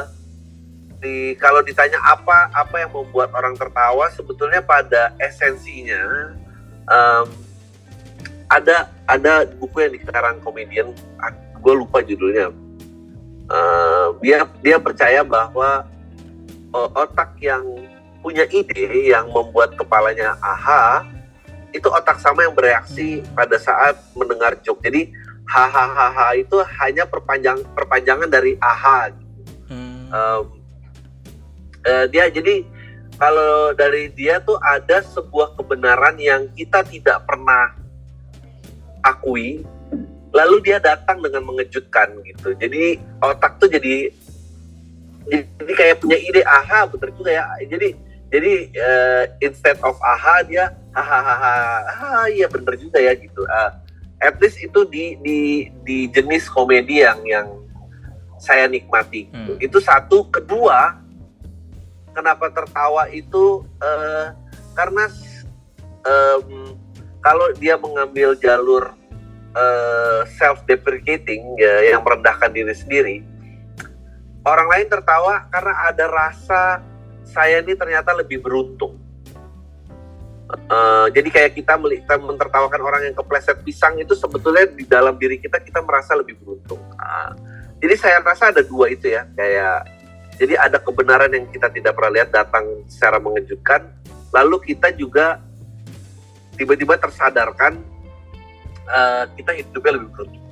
di 1.03 1.35
kalau 1.35 1.59
ditanya 1.59 1.99
apa 1.99 2.47
apa 2.55 2.75
yang 2.79 2.91
membuat 2.95 3.35
orang 3.35 3.59
tertawa 3.59 4.07
sebetulnya 4.15 4.63
pada 4.63 5.11
esensinya 5.19 6.31
em, 6.87 7.27
ada 8.47 8.87
ada 9.03 9.43
buku 9.59 9.83
yang 9.83 9.93
dikarang 9.99 10.39
komedian 10.39 10.95
gue 11.63 11.73
lupa 11.75 12.03
judulnya. 12.03 12.51
Eh, 13.43 14.07
dia 14.23 14.47
dia 14.63 14.77
percaya 14.79 15.23
bahwa 15.23 15.87
otak 16.73 17.37
yang 17.43 17.63
punya 18.23 18.47
ide 18.49 19.11
yang 19.13 19.29
membuat 19.29 19.75
kepalanya 19.75 20.33
aha 20.41 21.05
itu 21.69 21.85
otak 21.89 22.17
sama 22.17 22.45
yang 22.47 22.55
bereaksi 22.55 23.21
pada 23.35 23.59
saat 23.59 23.99
mendengar 24.15 24.55
joke. 24.63 24.79
Jadi 24.81 25.11
hahaha 25.43 26.39
itu 26.39 26.55
hanya 26.79 27.03
perpanjang 27.03 27.59
perpanjangan 27.75 28.29
dari 28.29 28.55
aha. 28.61 29.11
Hmm, 29.67 30.03
Em, 30.13 30.43
eh, 31.85 32.05
dia 32.11 32.27
jadi 32.31 32.63
kalau 33.17 33.71
dari 33.77 34.09
dia 34.11 34.41
tuh 34.41 34.57
ada 34.59 35.05
sebuah 35.05 35.53
kebenaran 35.55 36.17
yang 36.17 36.49
kita 36.57 36.81
tidak 36.87 37.23
pernah 37.29 37.71
akui 39.05 39.61
lalu 40.33 40.65
dia 40.65 40.81
datang 40.81 41.21
dengan 41.21 41.45
mengejutkan 41.45 42.09
gitu. 42.25 42.57
Jadi 42.57 42.97
otak 43.21 43.61
tuh 43.61 43.69
jadi 43.69 44.09
jadi 45.29 45.73
kayak 45.77 46.01
punya 46.01 46.17
ide 46.17 46.41
aha 46.43 46.89
bener 46.89 47.13
juga 47.13 47.31
ya. 47.31 47.45
Jadi 47.69 47.93
jadi 48.33 48.53
eh, 48.73 49.23
instead 49.45 49.77
of 49.85 49.93
aha 50.01 50.41
dia 50.49 50.73
hahaha 50.89 51.85
ah 51.85 52.25
iya 52.33 52.49
bener 52.49 52.73
juga 52.81 52.97
ya 52.97 53.13
gitu. 53.13 53.45
Ah, 53.45 53.77
at 54.25 54.41
least 54.41 54.57
itu 54.57 54.81
di 54.89 55.21
di 55.21 55.69
di 55.85 56.09
jenis 56.09 56.49
komedi 56.49 57.05
yang 57.05 57.21
yang 57.29 57.47
saya 58.41 58.65
nikmati. 58.65 59.29
Gitu. 59.29 59.53
Hmm. 59.53 59.61
itu 59.61 59.77
satu. 59.77 60.25
Kedua 60.33 61.02
kenapa 62.13 62.49
tertawa 62.53 63.09
itu 63.09 63.65
uh, 63.81 64.31
karena 64.77 65.09
um, 66.05 66.77
kalau 67.19 67.51
dia 67.57 67.75
mengambil 67.75 68.37
jalur 68.37 68.93
uh, 69.57 70.21
self 70.37 70.61
deprecating 70.69 71.57
ya 71.57 71.93
yang 71.93 72.01
merendahkan 72.05 72.53
diri 72.53 72.73
sendiri 72.73 73.15
orang 74.45 74.67
lain 74.69 74.87
tertawa 74.87 75.49
karena 75.49 75.73
ada 75.89 76.05
rasa 76.07 76.61
saya 77.25 77.59
ini 77.65 77.73
ternyata 77.73 78.13
lebih 78.13 78.39
beruntung 78.39 79.03
Uh, 80.69 81.09
jadi 81.09 81.29
kayak 81.33 81.51
kita 81.57 81.73
melihat 81.81 82.19
mentertawakan 82.21 82.81
orang 82.85 83.01
yang 83.09 83.15
kepleset 83.17 83.57
pisang 83.65 83.97
itu 83.97 84.13
sebetulnya 84.13 84.69
di 84.69 84.85
dalam 84.85 85.17
diri 85.17 85.41
kita 85.41 85.57
kita 85.57 85.81
merasa 85.81 86.13
lebih 86.13 86.37
beruntung. 86.37 86.77
Uh, 86.93 87.33
jadi 87.81 87.95
saya 87.97 88.17
rasa 88.21 88.53
ada 88.53 88.61
dua 88.61 88.93
itu 88.93 89.09
ya 89.09 89.25
kayak 89.33 89.87
jadi 90.39 90.57
ada 90.57 90.77
kebenaran 90.81 91.31
yang 91.31 91.45
kita 91.51 91.69
tidak 91.69 91.93
pernah 91.97 92.11
lihat 92.21 92.29
datang 92.33 92.65
secara 92.89 93.17
mengejutkan, 93.21 93.89
lalu 94.33 94.73
kita 94.73 94.91
juga 94.95 95.41
tiba-tiba 96.57 96.97
tersadarkan 96.97 97.81
uh, 98.89 99.25
kita 99.37 99.51
hidupnya 99.57 99.91
lebih 99.97 100.09
beruntung. 100.13 100.45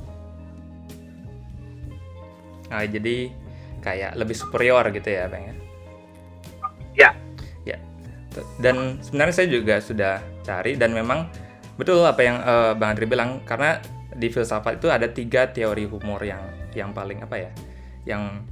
Nah, 2.71 2.88
jadi 2.88 3.15
kayak 3.83 4.11
lebih 4.15 4.35
superior 4.38 4.85
gitu 4.95 5.09
ya, 5.11 5.27
Bang 5.27 5.43
ya? 5.43 5.55
Ya, 6.95 7.11
dan 8.63 9.01
sebenarnya 9.03 9.35
saya 9.35 9.47
juga 9.51 9.75
sudah 9.83 10.23
cari 10.41 10.79
dan 10.79 10.95
memang 10.95 11.27
betul 11.75 12.00
apa 12.07 12.21
yang 12.23 12.38
uh, 12.39 12.71
Bang 12.77 12.95
Andri 12.95 13.05
bilang 13.09 13.43
karena 13.43 13.83
di 14.15 14.27
filsafat 14.31 14.79
itu 14.79 14.88
ada 14.88 15.07
tiga 15.07 15.51
teori 15.51 15.88
humor 15.88 16.23
yang 16.23 16.39
yang 16.71 16.95
paling 16.95 17.19
apa 17.23 17.35
ya 17.35 17.51
yang 18.07 18.43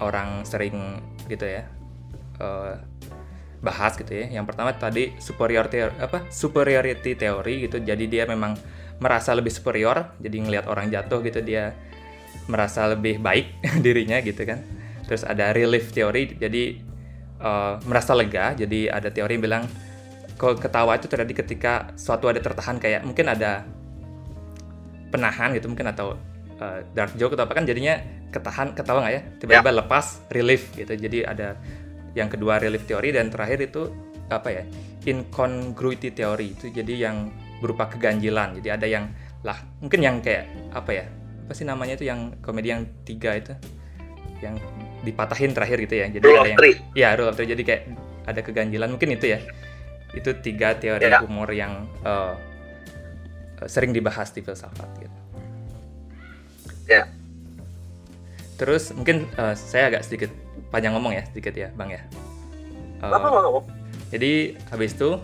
orang 0.00 0.46
sering 0.46 1.02
gitu 1.26 1.44
ya 1.44 1.66
uh, 2.38 2.78
bahas 3.58 3.98
gitu 3.98 4.10
ya. 4.14 4.30
Yang 4.30 4.54
pertama 4.54 4.70
tadi 4.74 5.14
superior 5.18 5.66
teori 5.66 5.94
apa 5.98 6.26
superiority 6.30 7.18
teori 7.18 7.66
gitu. 7.66 7.82
Jadi 7.82 8.04
dia 8.06 8.24
memang 8.26 8.54
merasa 8.98 9.30
lebih 9.34 9.54
superior 9.54 10.14
jadi 10.18 10.36
ngelihat 10.42 10.66
orang 10.66 10.90
jatuh 10.90 11.22
gitu 11.22 11.38
dia 11.42 11.74
merasa 12.50 12.90
lebih 12.90 13.22
baik 13.22 13.58
dirinya 13.84 14.18
gitu 14.22 14.42
kan. 14.46 14.62
Terus 15.06 15.24
ada 15.24 15.50
relief 15.50 15.90
teori 15.90 16.38
jadi 16.38 16.78
uh, 17.42 17.82
merasa 17.86 18.14
lega. 18.14 18.54
Jadi 18.54 18.86
ada 18.86 19.10
teori 19.10 19.38
yang 19.38 19.44
bilang 19.44 19.64
kalau 20.38 20.54
ketawa 20.54 20.94
itu 20.94 21.10
terjadi 21.10 21.34
ketika 21.42 21.72
suatu 21.98 22.30
ada 22.30 22.38
tertahan 22.38 22.78
kayak 22.78 23.02
mungkin 23.02 23.26
ada 23.26 23.66
penahan 25.10 25.50
gitu 25.56 25.66
mungkin 25.66 25.90
atau 25.90 26.14
uh, 26.62 26.78
dark 26.94 27.16
joke 27.18 27.34
atau 27.34 27.48
apa 27.48 27.58
kan 27.58 27.66
jadinya 27.66 27.98
ketahan 28.28 28.76
ketawa 28.76 29.04
nggak 29.04 29.14
ya 29.14 29.22
tiba-tiba 29.40 29.70
ya. 29.72 29.76
lepas 29.84 30.06
relief 30.28 30.62
gitu 30.76 30.92
jadi 30.92 31.18
ada 31.28 31.48
yang 32.12 32.28
kedua 32.28 32.60
relief 32.60 32.84
teori 32.84 33.14
dan 33.14 33.32
terakhir 33.32 33.64
itu 33.64 33.88
apa 34.28 34.48
ya 34.52 34.62
incongruity 35.08 36.12
teori 36.12 36.52
itu 36.52 36.68
jadi 36.68 37.08
yang 37.08 37.32
berupa 37.64 37.88
keganjilan 37.88 38.60
jadi 38.60 38.76
ada 38.76 38.86
yang 38.86 39.08
lah 39.40 39.56
mungkin 39.80 40.04
yang 40.04 40.16
kayak 40.20 40.50
apa 40.76 40.90
ya 40.92 41.04
apa 41.48 41.52
sih 41.56 41.64
namanya 41.64 41.96
itu 41.96 42.04
yang 42.04 42.36
komedi 42.44 42.68
yang 42.68 42.84
tiga 43.08 43.40
itu 43.40 43.56
yang 44.44 44.60
dipatahin 45.02 45.54
terakhir 45.54 45.78
gitu 45.86 45.94
ya. 45.98 46.06
Jadi 46.10 46.24
rule 46.24 46.38
ada 46.38 46.50
yang 46.50 46.58
three. 46.58 46.74
ya 46.94 47.08
rule 47.14 47.30
of 47.30 47.34
three. 47.38 47.50
Jadi 47.50 47.62
kayak 47.62 47.82
ada 48.26 48.40
keganjilan 48.42 48.88
mungkin 48.90 49.14
itu 49.14 49.26
ya. 49.32 49.38
Itu 50.14 50.30
tiga 50.42 50.74
teori 50.76 51.06
yeah. 51.06 51.20
humor 51.22 51.48
yang 51.52 51.86
uh, 52.02 52.34
sering 53.66 53.94
dibahas 53.94 54.30
di 54.34 54.40
filsafat 54.42 54.88
gitu. 54.98 55.18
Ya. 56.88 57.04
Yeah. 57.04 57.06
Terus 58.58 58.90
mungkin 58.90 59.30
uh, 59.38 59.54
saya 59.54 59.94
agak 59.94 60.02
sedikit 60.04 60.30
panjang 60.74 60.92
ngomong 60.98 61.14
ya, 61.14 61.22
sedikit 61.30 61.54
ya, 61.54 61.70
Bang 61.78 61.94
ya. 61.94 62.02
Uh, 62.98 63.14
apa, 63.14 63.62
Jadi 64.10 64.58
habis 64.74 64.98
itu 64.98 65.22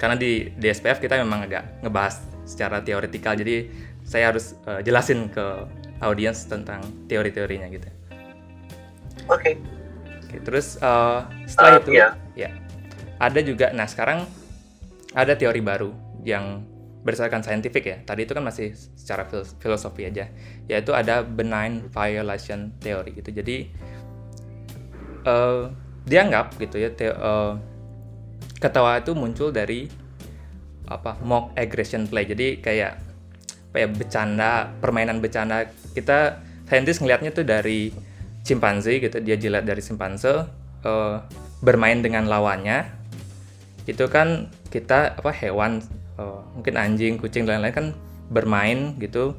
karena 0.00 0.16
di 0.16 0.48
DSPF 0.56 0.98
kita 0.98 1.20
memang 1.20 1.44
agak 1.44 1.84
ngebahas 1.84 2.24
secara 2.48 2.80
teoretikal, 2.80 3.36
jadi 3.36 3.68
saya 4.04 4.32
harus 4.32 4.56
uh, 4.64 4.80
jelasin 4.80 5.28
ke 5.28 5.68
audiens 6.00 6.48
tentang 6.48 6.80
teori-teorinya 7.06 7.68
gitu. 7.72 7.88
Oke. 9.28 9.40
Okay. 9.40 9.54
Okay, 10.34 10.42
terus 10.42 10.74
uh, 10.82 11.22
setelah 11.46 11.78
uh, 11.78 11.80
itu 11.86 11.90
yeah. 11.94 12.10
ya 12.34 12.50
ada 13.22 13.38
juga 13.38 13.70
nah 13.70 13.86
sekarang 13.86 14.26
ada 15.14 15.38
teori 15.38 15.62
baru 15.62 15.94
yang 16.26 16.66
berdasarkan 17.04 17.44
saintifik 17.44 17.84
ya. 17.84 17.96
Tadi 18.02 18.24
itu 18.24 18.32
kan 18.32 18.42
masih 18.42 18.72
secara 18.74 19.28
filosofi 19.60 20.08
aja. 20.08 20.32
Yaitu 20.66 20.96
ada 20.96 21.20
benign 21.22 21.86
violation 21.92 22.72
theory 22.80 23.14
gitu. 23.14 23.30
Jadi 23.30 23.70
uh, 25.28 25.68
dianggap 26.04 26.56
gitu 26.56 26.80
ya 26.80 26.90
te 26.92 27.12
uh, 27.12 27.56
ketawa 28.58 29.00
itu 29.00 29.12
muncul 29.12 29.52
dari 29.52 29.86
apa 30.88 31.20
mock 31.20 31.52
aggression 31.54 32.08
play. 32.08 32.24
Jadi 32.24 32.64
kayak 32.64 32.98
apa 33.70 33.76
ya 33.78 33.88
bercanda, 33.92 34.72
permainan 34.80 35.20
bercanda. 35.20 35.68
Kita 35.92 36.40
saintis 36.64 36.98
ngelihatnya 36.98 37.30
tuh 37.36 37.44
dari 37.44 37.92
Cimpanze 38.44 39.00
gitu 39.00 39.24
dia 39.24 39.40
jilat 39.40 39.64
dari 39.64 39.80
simpanse 39.80 40.44
uh, 40.84 41.16
bermain 41.64 42.04
dengan 42.04 42.28
lawannya 42.28 42.84
itu 43.88 44.04
kan 44.12 44.52
kita 44.68 45.16
apa 45.16 45.32
hewan 45.32 45.80
uh, 46.18 46.42
mungkin 46.54 46.74
anjing 46.78 47.14
kucing 47.18 47.46
dan 47.46 47.60
lain-lain 47.60 47.74
kan 47.74 47.86
bermain 48.30 48.96
gitu. 48.98 49.34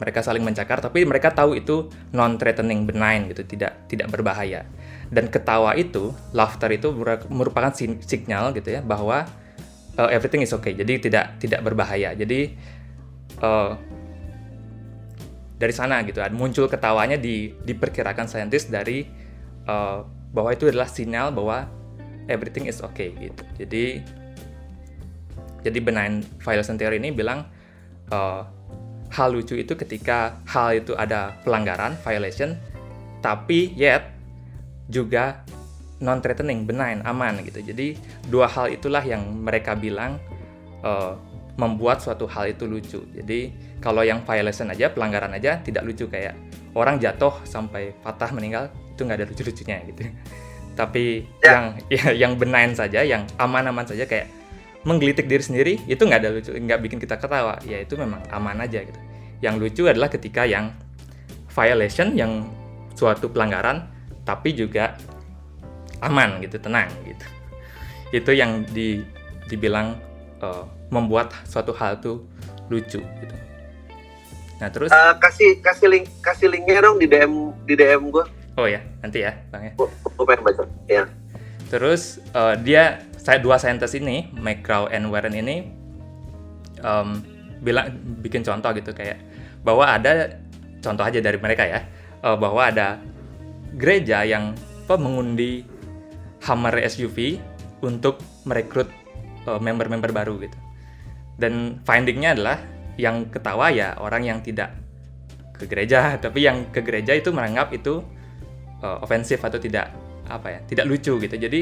Mereka 0.00 0.24
saling 0.24 0.40
mencakar 0.40 0.80
tapi 0.80 1.04
mereka 1.04 1.28
tahu 1.28 1.60
itu 1.60 1.92
non 2.16 2.40
threatening 2.40 2.88
benign 2.88 3.28
gitu 3.28 3.44
tidak 3.44 3.84
tidak 3.84 4.08
berbahaya. 4.08 4.64
Dan 5.12 5.28
ketawa 5.28 5.76
itu 5.76 6.16
laughter 6.32 6.72
itu 6.72 6.88
merupakan 7.28 7.68
sinyal 7.76 8.56
gitu 8.56 8.78
ya 8.78 8.80
bahwa 8.80 9.28
uh, 10.00 10.08
everything 10.08 10.40
is 10.40 10.56
okay. 10.56 10.72
Jadi 10.72 11.10
tidak 11.10 11.36
tidak 11.36 11.60
berbahaya. 11.60 12.16
Jadi 12.16 12.56
uh, 13.44 13.76
dari 15.60 15.74
sana 15.76 16.00
gitu 16.08 16.24
muncul 16.32 16.64
ketawanya 16.72 17.20
di 17.20 17.52
diperkirakan 17.52 18.24
saintis 18.24 18.72
dari 18.72 19.04
uh, 19.68 20.00
bahwa 20.32 20.56
itu 20.56 20.64
adalah 20.72 20.88
sinyal 20.88 21.28
bahwa 21.36 21.68
everything 22.30 22.64
is 22.64 22.80
okay 22.80 23.12
gitu. 23.20 23.44
Jadi 23.60 24.00
jadi 25.60 25.78
benign 25.80 26.24
violation 26.40 26.76
theory 26.80 26.98
ini 27.00 27.12
bilang 27.12 27.46
uh, 28.12 28.42
hal 29.10 29.34
lucu 29.34 29.58
itu 29.58 29.74
ketika 29.74 30.38
hal 30.46 30.78
itu 30.78 30.94
ada 30.94 31.34
pelanggaran 31.42 31.98
violation 32.00 32.54
tapi 33.20 33.74
yet 33.76 34.06
juga 34.90 35.44
non 36.00 36.18
threatening 36.18 36.64
benign 36.64 37.04
aman 37.04 37.44
gitu. 37.44 37.60
Jadi 37.60 37.94
dua 38.26 38.48
hal 38.48 38.72
itulah 38.72 39.04
yang 39.04 39.20
mereka 39.44 39.76
bilang 39.76 40.16
uh, 40.80 41.14
membuat 41.60 42.00
suatu 42.00 42.24
hal 42.24 42.50
itu 42.50 42.64
lucu. 42.64 43.00
Jadi 43.12 43.52
kalau 43.84 44.00
yang 44.00 44.24
violation 44.24 44.72
aja 44.72 44.88
pelanggaran 44.88 45.36
aja 45.36 45.60
tidak 45.60 45.84
lucu. 45.84 46.08
Kayak 46.08 46.34
orang 46.72 46.96
jatuh 46.96 47.44
sampai 47.44 47.92
patah 48.00 48.32
meninggal 48.32 48.72
itu 48.96 49.04
nggak 49.04 49.18
ada 49.20 49.26
lucu-lucunya 49.28 49.76
gitu. 49.92 50.02
Tapi 50.80 51.28
ya. 51.44 51.52
yang 51.52 51.64
ya, 51.96 52.06
yang 52.16 52.32
benign 52.40 52.72
saja 52.72 53.04
yang 53.04 53.28
aman-aman 53.36 53.84
saja 53.84 54.08
kayak 54.08 54.39
menggelitik 54.84 55.28
diri 55.28 55.44
sendiri 55.44 55.74
itu 55.84 56.00
nggak 56.00 56.20
ada 56.24 56.30
lucu 56.32 56.50
nggak 56.56 56.80
bikin 56.80 56.98
kita 57.00 57.20
ketawa 57.20 57.60
ya 57.68 57.80
itu 57.84 57.96
memang 58.00 58.24
aman 58.32 58.64
aja 58.64 58.80
gitu 58.80 59.00
yang 59.44 59.60
lucu 59.60 59.84
adalah 59.88 60.08
ketika 60.08 60.48
yang 60.48 60.72
violation 61.52 62.16
yang 62.16 62.48
suatu 62.96 63.28
pelanggaran 63.28 63.88
tapi 64.24 64.56
juga 64.56 64.96
aman 66.00 66.40
gitu 66.40 66.56
tenang 66.56 66.88
gitu 67.04 67.26
itu 68.10 68.30
yang 68.32 68.64
di 68.72 69.04
dibilang 69.52 70.00
uh, 70.40 70.64
membuat 70.88 71.36
suatu 71.44 71.76
hal 71.76 72.00
itu 72.00 72.24
lucu 72.72 73.00
gitu 73.00 73.34
Nah 74.60 74.68
terus 74.68 74.92
uh, 74.92 75.16
kasih 75.16 75.58
kasih 75.64 75.88
link 75.88 76.06
kasih 76.20 76.52
linknya 76.52 76.84
dong 76.84 77.00
di 77.00 77.08
DM 77.08 77.32
di 77.64 77.74
DM 77.74 78.12
gue. 78.12 78.24
Oh 78.60 78.68
ya 78.68 78.84
nanti 79.00 79.24
ya 79.24 79.32
bang 79.48 79.72
ya. 79.72 79.74
Gue 79.80 80.24
pengen 80.28 80.44
baca. 80.44 80.62
Ya. 80.84 81.08
Terus 81.72 82.20
uh, 82.36 82.54
dia 82.60 83.00
saya 83.30 83.38
dua 83.38 83.62
saintis 83.62 83.94
ini 83.94 84.26
McGraw 84.34 84.90
and 84.90 85.06
Warren 85.06 85.38
ini 85.38 85.70
um, 86.82 87.22
bilang 87.62 87.94
bikin 88.26 88.42
contoh 88.42 88.74
gitu 88.74 88.90
kayak 88.90 89.22
bahwa 89.62 89.86
ada 89.86 90.34
contoh 90.82 91.06
aja 91.06 91.22
dari 91.22 91.38
mereka 91.38 91.62
ya 91.62 91.86
uh, 92.26 92.34
bahwa 92.34 92.66
ada 92.66 92.98
gereja 93.78 94.26
yang 94.26 94.58
apa 94.90 94.98
mengundi 94.98 95.62
Hammer 96.42 96.74
SUV 96.82 97.38
untuk 97.86 98.18
merekrut 98.42 98.90
member-member 99.46 100.10
uh, 100.10 100.16
baru 100.18 100.34
gitu. 100.42 100.58
Dan 101.38 101.78
findingnya 101.86 102.34
adalah 102.34 102.58
yang 102.98 103.30
ketawa 103.30 103.70
ya 103.70 103.94
orang 104.02 104.26
yang 104.26 104.42
tidak 104.42 104.74
ke 105.54 105.70
gereja 105.70 106.12
tapi 106.24 106.42
yang 106.42 106.66
ke 106.74 106.82
gereja 106.82 107.14
itu 107.14 107.30
menganggap 107.30 107.70
itu 107.70 108.02
uh, 108.82 108.98
ofensif 109.06 109.38
atau 109.38 109.62
tidak 109.62 109.94
apa 110.26 110.58
ya 110.58 110.60
tidak 110.66 110.90
lucu 110.90 111.14
gitu 111.22 111.36
jadi 111.38 111.60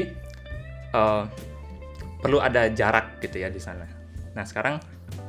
uh, 0.97 1.29
perlu 2.19 2.43
ada 2.43 2.67
jarak 2.69 3.23
gitu 3.23 3.41
ya 3.41 3.49
di 3.49 3.59
sana 3.59 3.87
nah 4.35 4.43
sekarang 4.45 4.77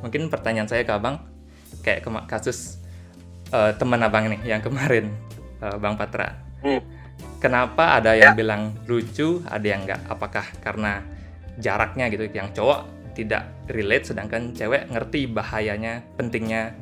mungkin 0.04 0.28
pertanyaan 0.28 0.68
saya 0.68 0.84
ke 0.84 0.92
abang 0.92 1.22
kayak 1.80 2.04
kasus 2.28 2.80
uh, 3.54 3.72
teman 3.76 4.02
abang 4.02 4.28
nih 4.28 4.40
yang 4.44 4.60
kemarin 4.60 5.10
uh, 5.64 5.76
bang 5.78 5.94
Patra 5.96 6.36
hmm. 6.62 6.80
kenapa 7.40 7.96
ada 7.98 8.12
yang 8.14 8.34
ya. 8.34 8.38
bilang 8.38 8.76
lucu, 8.84 9.40
ada 9.48 9.64
yang 9.64 9.88
enggak? 9.88 10.00
Apakah 10.12 10.44
karena 10.60 11.00
jaraknya 11.56 12.12
gitu, 12.12 12.28
yang 12.32 12.52
cowok 12.52 12.84
tidak 13.16 13.48
relate, 13.68 14.12
sedangkan 14.12 14.52
cewek 14.52 14.88
ngerti 14.92 15.28
bahayanya, 15.28 16.04
pentingnya 16.20 16.76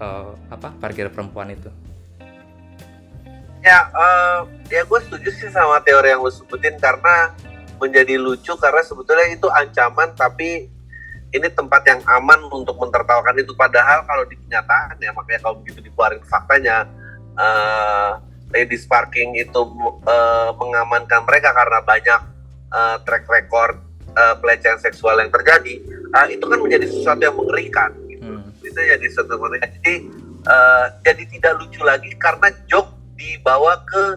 uh, 0.00 0.34
apa 0.48 0.74
parkir 0.80 1.08
perempuan 1.12 1.52
itu? 1.52 1.70
Ya, 3.62 3.90
uh, 3.90 4.46
ya 4.70 4.86
gue 4.86 5.00
setuju 5.02 5.28
sih 5.34 5.50
sama 5.50 5.82
teori 5.82 6.14
yang 6.14 6.22
lo 6.22 6.30
sebutin 6.30 6.78
karena 6.78 7.34
menjadi 7.78 8.18
lucu 8.18 8.52
karena 8.58 8.82
sebetulnya 8.82 9.26
itu 9.32 9.48
ancaman 9.48 10.12
tapi 10.18 10.68
ini 11.28 11.48
tempat 11.52 11.84
yang 11.84 12.00
aman 12.08 12.48
untuk 12.48 12.76
mentertawakan 12.80 13.36
itu 13.36 13.52
padahal 13.52 14.04
kalau 14.08 14.24
di 14.24 14.36
kenyataan 14.36 14.96
ya 15.00 15.12
makanya 15.12 15.40
kalau 15.44 15.60
begitu 15.60 15.84
dikeluarin 15.84 16.24
faktanya 16.24 16.88
uh, 17.36 18.16
ladies 18.48 18.88
parking 18.88 19.36
itu 19.36 19.60
uh, 20.08 20.50
mengamankan 20.56 21.28
mereka 21.28 21.52
karena 21.52 21.78
banyak 21.84 22.20
uh, 22.72 22.96
track 23.04 23.28
record 23.28 23.76
uh, 24.16 24.34
pelecehan 24.40 24.80
seksual 24.80 25.20
yang 25.20 25.28
terjadi 25.28 25.84
uh, 26.16 26.26
itu 26.32 26.44
kan 26.48 26.58
menjadi 26.64 26.86
sesuatu 26.88 27.20
yang 27.20 27.36
mengerikan 27.36 27.90
gitu. 28.08 28.24
hmm. 28.24 28.48
itu 28.64 28.78
jadi 28.78 29.06
sesuatu 29.12 29.36
yang 29.36 29.42
mengerikan 29.44 29.70
jadi 29.80 29.94
uh, 30.48 30.86
jadi 31.04 31.22
tidak 31.28 31.52
lucu 31.60 31.80
lagi 31.84 32.10
karena 32.16 32.48
joke 32.64 32.96
dibawa 33.20 33.84
ke 33.84 34.16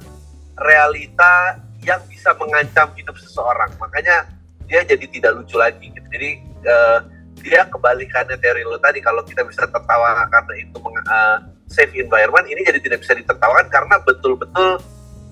realita 0.56 1.60
yang 1.82 2.02
bisa 2.08 2.34
mengancam 2.38 2.90
hidup 2.94 3.18
seseorang 3.18 3.70
makanya 3.82 4.30
dia 4.70 4.86
jadi 4.88 5.06
tidak 5.10 5.32
lucu 5.42 5.58
lagi 5.58 5.92
gitu. 5.92 6.08
jadi 6.14 6.30
uh, 6.66 7.00
dia 7.42 7.66
kebalikannya 7.68 8.38
teori 8.38 8.62
lo 8.62 8.78
tadi 8.78 9.02
kalau 9.02 9.26
kita 9.26 9.42
bisa 9.44 9.66
tertawa 9.66 10.30
karena 10.30 10.54
itu 10.62 10.78
uh, 10.78 11.38
safe 11.68 11.94
environment 11.98 12.46
ini 12.46 12.62
jadi 12.62 12.80
tidak 12.80 13.00
bisa 13.02 13.18
ditertawakan 13.18 13.68
karena 13.72 13.96
betul-betul 14.06 14.78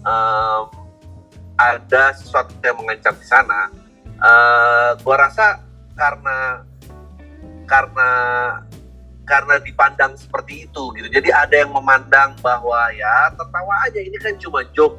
um, 0.03 0.63
ada 1.59 2.15
sesuatu 2.15 2.55
yang 2.63 2.79
mengancam 2.79 3.13
di 3.19 3.27
sana 3.27 3.69
uh, 4.23 4.95
gua 5.03 5.15
rasa 5.29 5.61
karena 5.93 6.63
karena 7.67 8.09
karena 9.29 9.61
dipandang 9.61 10.17
seperti 10.17 10.65
itu 10.65 10.83
gitu. 10.97 11.05
Jadi 11.05 11.29
ada 11.29 11.53
yang 11.53 11.69
memandang 11.69 12.33
bahwa 12.41 12.89
ya 12.97 13.29
tertawa 13.37 13.85
aja 13.85 14.01
ini 14.01 14.17
kan 14.17 14.33
cuma 14.41 14.65
joke. 14.73 14.97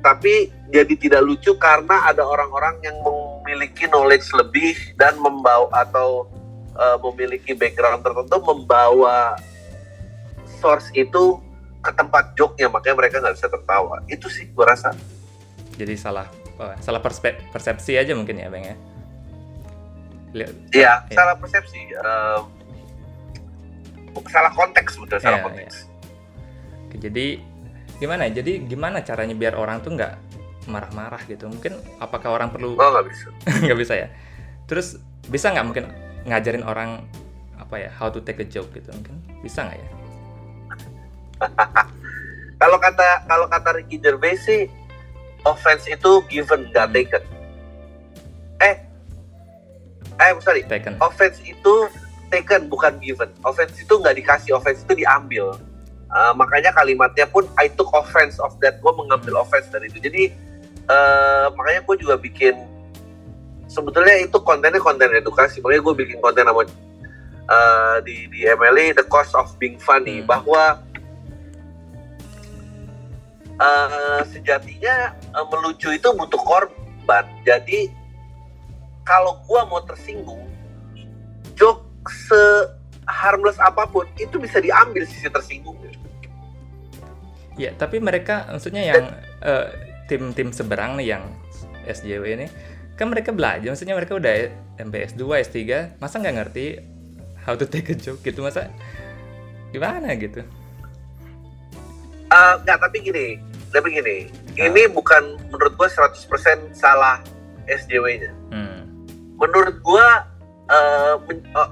Tapi 0.00 0.48
jadi 0.72 0.94
tidak 0.96 1.22
lucu 1.28 1.52
karena 1.60 2.08
ada 2.08 2.24
orang-orang 2.24 2.80
yang 2.80 2.96
memiliki 3.04 3.84
knowledge 3.90 4.32
lebih 4.32 4.72
dan 4.96 5.18
membawa 5.20 5.68
atau 5.76 6.24
uh, 6.78 6.96
memiliki 7.10 7.52
background 7.52 8.00
tertentu 8.00 8.40
membawa 8.40 9.36
source 10.60 10.88
itu 10.96 11.36
ke 11.80 11.90
tempat 11.96 12.36
joke-nya 12.36 12.68
makanya 12.68 12.96
mereka 12.96 13.14
nggak 13.20 13.36
bisa 13.36 13.48
tertawa. 13.48 14.00
Itu 14.08 14.28
sih 14.28 14.48
gua 14.52 14.72
rasa. 14.72 14.92
Jadi 15.76 15.96
salah 15.96 16.28
oh, 16.60 16.76
salah 16.80 17.00
persepsi 17.00 17.96
aja 17.96 18.12
mungkin 18.12 18.40
ya, 18.40 18.48
Bang 18.52 18.64
ya. 18.64 18.76
Iya, 20.30 20.46
ya. 20.70 20.94
salah 21.12 21.34
persepsi. 21.40 21.80
Uh, 21.98 22.40
salah 24.30 24.52
konteks 24.54 24.98
betul 25.00 25.18
salah 25.18 25.40
yeah, 25.40 25.46
konteks. 25.46 25.74
Yeah. 25.84 27.00
Jadi 27.08 27.26
gimana? 28.00 28.26
Ya? 28.26 28.40
Jadi 28.40 28.64
gimana 28.64 29.04
caranya 29.04 29.36
biar 29.36 29.54
orang 29.54 29.84
tuh 29.84 29.94
nggak 29.94 30.12
marah-marah 30.66 31.20
gitu? 31.28 31.46
Mungkin 31.46 31.76
apakah 32.00 32.32
orang 32.32 32.48
perlu? 32.50 32.74
Oh 32.80 32.88
nggak 32.96 33.06
bisa. 33.06 33.28
nggak 33.68 33.78
bisa 33.78 33.94
ya. 33.94 34.08
Terus 34.64 34.96
bisa 35.28 35.52
nggak 35.52 35.66
mungkin 35.68 35.84
ngajarin 36.24 36.64
orang 36.64 37.04
apa 37.60 37.76
ya 37.76 37.90
how 37.92 38.08
to 38.08 38.24
take 38.24 38.40
a 38.40 38.46
joke 38.48 38.72
gitu 38.72 38.88
mungkin 38.90 39.20
bisa 39.44 39.68
nggak 39.68 39.78
ya? 39.78 39.88
kalau 42.60 42.76
kata 42.80 43.24
kalau 43.28 43.46
kata 43.46 43.68
Ricky 43.78 44.00
Gervais 44.00 44.40
sih 44.42 44.66
offense 45.44 45.84
itu 45.88 46.24
given 46.28 46.68
nggak 46.72 46.88
taken. 46.92 47.22
Eh, 48.60 48.76
eh 50.20 50.30
sorry. 50.44 50.64
Taken. 50.68 51.00
Offense 51.00 51.40
itu 51.44 51.88
taken 52.28 52.68
bukan 52.68 53.00
given. 53.00 53.28
Offense 53.44 53.74
itu 53.80 53.94
nggak 53.96 54.16
dikasih, 54.20 54.56
offense 54.56 54.84
itu 54.84 55.04
diambil. 55.04 55.56
Uh, 56.10 56.34
makanya 56.34 56.74
kalimatnya 56.74 57.22
pun 57.30 57.46
I 57.54 57.70
took 57.70 57.94
offense 57.94 58.42
of 58.42 58.58
that. 58.60 58.82
Gue 58.82 58.92
mengambil 58.98 59.38
offense 59.38 59.70
dari 59.70 59.86
itu. 59.86 60.02
Jadi 60.02 60.34
uh, 60.90 61.54
makanya 61.54 61.86
gue 61.86 61.96
juga 62.02 62.14
bikin 62.18 62.58
sebetulnya 63.70 64.18
itu 64.18 64.34
kontennya 64.42 64.82
konten 64.82 65.06
edukasi. 65.14 65.62
Makanya 65.62 65.82
gue 65.86 65.94
bikin 66.02 66.18
konten 66.18 66.42
nama 66.50 66.66
uh, 67.46 67.96
di 68.02 68.26
di 68.30 68.42
MLE 68.42 68.98
The 68.98 69.06
Cost 69.06 69.38
of 69.38 69.54
Being 69.62 69.78
Funny 69.78 70.22
hmm. 70.22 70.26
bahwa 70.26 70.82
uh, 73.62 74.20
sejatinya 74.26 75.14
uh, 75.34 75.46
melucu 75.46 75.94
itu 75.94 76.08
butuh 76.10 76.42
korban. 76.42 77.24
Jadi 77.46 77.90
kalau 79.06 79.38
gue 79.46 79.60
mau 79.66 79.82
tersinggung, 79.86 80.46
joke 81.54 81.86
se 82.06 82.79
harmless 83.20 83.60
apa 83.60 83.84
pun 83.84 84.08
itu 84.16 84.40
bisa 84.40 84.56
diambil 84.64 85.04
sisi 85.04 85.28
tersinggung. 85.28 85.76
Ya, 87.60 87.76
tapi 87.76 88.00
mereka 88.00 88.48
maksudnya 88.48 88.96
yang 88.96 89.04
uh, 89.44 89.68
tim-tim 90.08 90.48
seberang 90.50 90.96
nih 90.96 91.14
yang 91.16 91.24
SJW 91.84 92.24
ini 92.40 92.46
kan 92.96 93.08
mereka 93.08 93.32
belajar, 93.32 93.64
maksudnya 93.64 93.96
mereka 93.96 94.12
udah 94.20 94.52
MBS 94.76 95.16
2, 95.16 95.24
S3, 95.48 95.56
masa 96.04 96.20
nggak 96.20 96.36
ngerti 96.36 96.84
how 97.48 97.56
to 97.56 97.64
take 97.64 97.88
a 97.88 97.96
joke 97.96 98.20
gitu, 98.20 98.44
masa 98.44 98.68
gimana 99.72 100.12
gitu? 100.20 100.44
Uh, 102.28 102.60
nggak, 102.60 102.76
tapi 102.76 103.00
gini, 103.00 103.40
tapi 103.72 103.96
gini, 103.96 104.28
nah. 104.28 104.68
ini 104.68 104.84
bukan 104.92 105.40
menurut 105.48 105.80
gue 105.80 105.88
100% 105.88 106.76
salah 106.76 107.24
SJW-nya. 107.72 108.32
Hmm. 108.52 108.84
Menurut 109.40 109.80
gue 109.80 110.06
uh, 110.68 111.16
uh, 111.56 111.70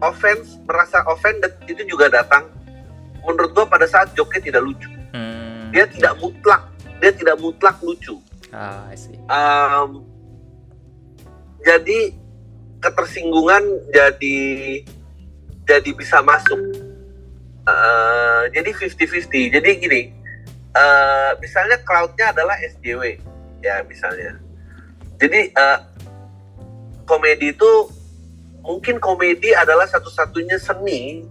offense 0.00 0.58
merasa 0.64 1.02
offended 1.08 1.52
itu 1.68 1.82
juga 1.86 2.08
datang. 2.10 2.48
Menurut 3.26 3.50
gua 3.52 3.66
pada 3.66 3.86
saat 3.90 4.12
joke 4.14 4.38
tidak 4.38 4.62
lucu. 4.62 4.88
Hmm. 5.16 5.72
dia 5.72 5.88
tidak 5.88 6.16
mutlak. 6.20 6.62
Dia 7.00 7.12
tidak 7.12 7.36
mutlak 7.40 7.76
lucu. 7.82 8.20
Ah, 8.52 8.88
I 8.88 8.96
see. 8.96 9.18
Um, 9.28 10.04
jadi 11.64 12.14
ketersinggungan 12.80 13.64
jadi 13.90 14.38
jadi 15.66 15.90
bisa 15.96 16.22
masuk. 16.22 16.60
Uh, 17.66 18.46
jadi 18.54 18.70
50-50 18.70 19.58
jadi 19.58 19.70
gini 19.74 20.14
uh, 20.76 21.30
misalnya 21.40 21.80
crowdnya 21.82 22.30
adalah 22.36 22.56
SJW 22.60 23.18
ya 23.64 23.82
misalnya. 23.88 24.36
Jadi 25.16 25.50
uh, 25.56 25.80
komedi 27.08 27.56
itu 27.56 27.72
mungkin 28.66 28.98
komedi 28.98 29.54
adalah 29.54 29.86
satu-satunya 29.86 30.58
seni 30.58 31.22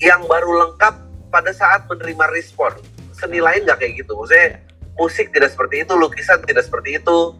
yang 0.00 0.24
baru 0.24 0.66
lengkap 0.66 0.94
pada 1.28 1.52
saat 1.52 1.84
menerima 1.86 2.32
respon. 2.32 2.72
Seni 3.12 3.38
lain 3.38 3.68
nggak 3.68 3.78
kayak 3.78 4.02
gitu. 4.02 4.16
Maksudnya 4.16 4.58
musik 4.96 5.30
tidak 5.30 5.52
seperti 5.52 5.84
itu, 5.84 5.92
lukisan 5.94 6.40
tidak 6.42 6.64
seperti 6.64 6.98
itu. 6.98 7.36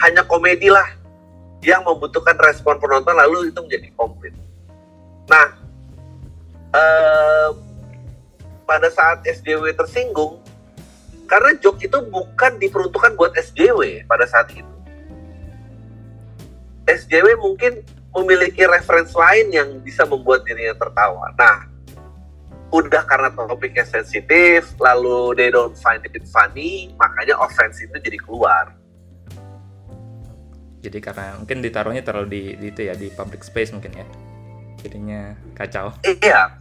Hanya 0.00 0.22
komedi 0.24 0.70
lah 0.70 0.86
yang 1.60 1.82
membutuhkan 1.82 2.38
respon 2.38 2.78
penonton 2.78 3.18
lalu 3.18 3.50
itu 3.50 3.58
menjadi 3.58 3.88
komplit. 3.98 4.32
Nah, 5.26 5.46
eh, 6.70 7.50
pada 8.62 8.88
saat 8.94 9.26
SJW 9.26 9.74
tersinggung, 9.74 10.38
karena 11.26 11.58
joke 11.58 11.82
itu 11.82 11.98
bukan 12.06 12.52
diperuntukkan 12.62 13.18
buat 13.18 13.34
SJW 13.34 14.06
pada 14.06 14.24
saat 14.30 14.46
itu 14.54 14.75
SJW 16.86 17.42
mungkin 17.42 17.82
memiliki 18.16 18.64
referensi 18.64 19.12
lain 19.12 19.46
yang 19.52 19.68
bisa 19.82 20.06
membuat 20.08 20.46
dirinya 20.46 20.72
tertawa. 20.78 21.34
Nah, 21.36 21.68
udah 22.72 23.02
karena 23.04 23.28
topiknya 23.34 23.84
sensitif, 23.84 24.72
lalu 24.80 25.36
they 25.36 25.50
don't 25.52 25.76
find 25.78 26.02
it 26.06 26.24
funny, 26.30 26.94
makanya 26.96 27.36
offense 27.38 27.82
itu 27.82 27.94
jadi 28.00 28.18
keluar. 28.22 28.72
Jadi 30.80 30.98
karena 31.02 31.34
mungkin 31.36 31.58
ditaruhnya 31.60 32.02
terlalu 32.06 32.26
di, 32.30 32.42
di 32.56 32.66
itu 32.70 32.80
ya 32.86 32.94
di 32.94 33.10
public 33.10 33.42
space 33.42 33.74
mungkin 33.74 33.92
ya, 33.92 34.06
jadinya 34.86 35.34
kacau. 35.58 35.90
Iya, 36.06 36.54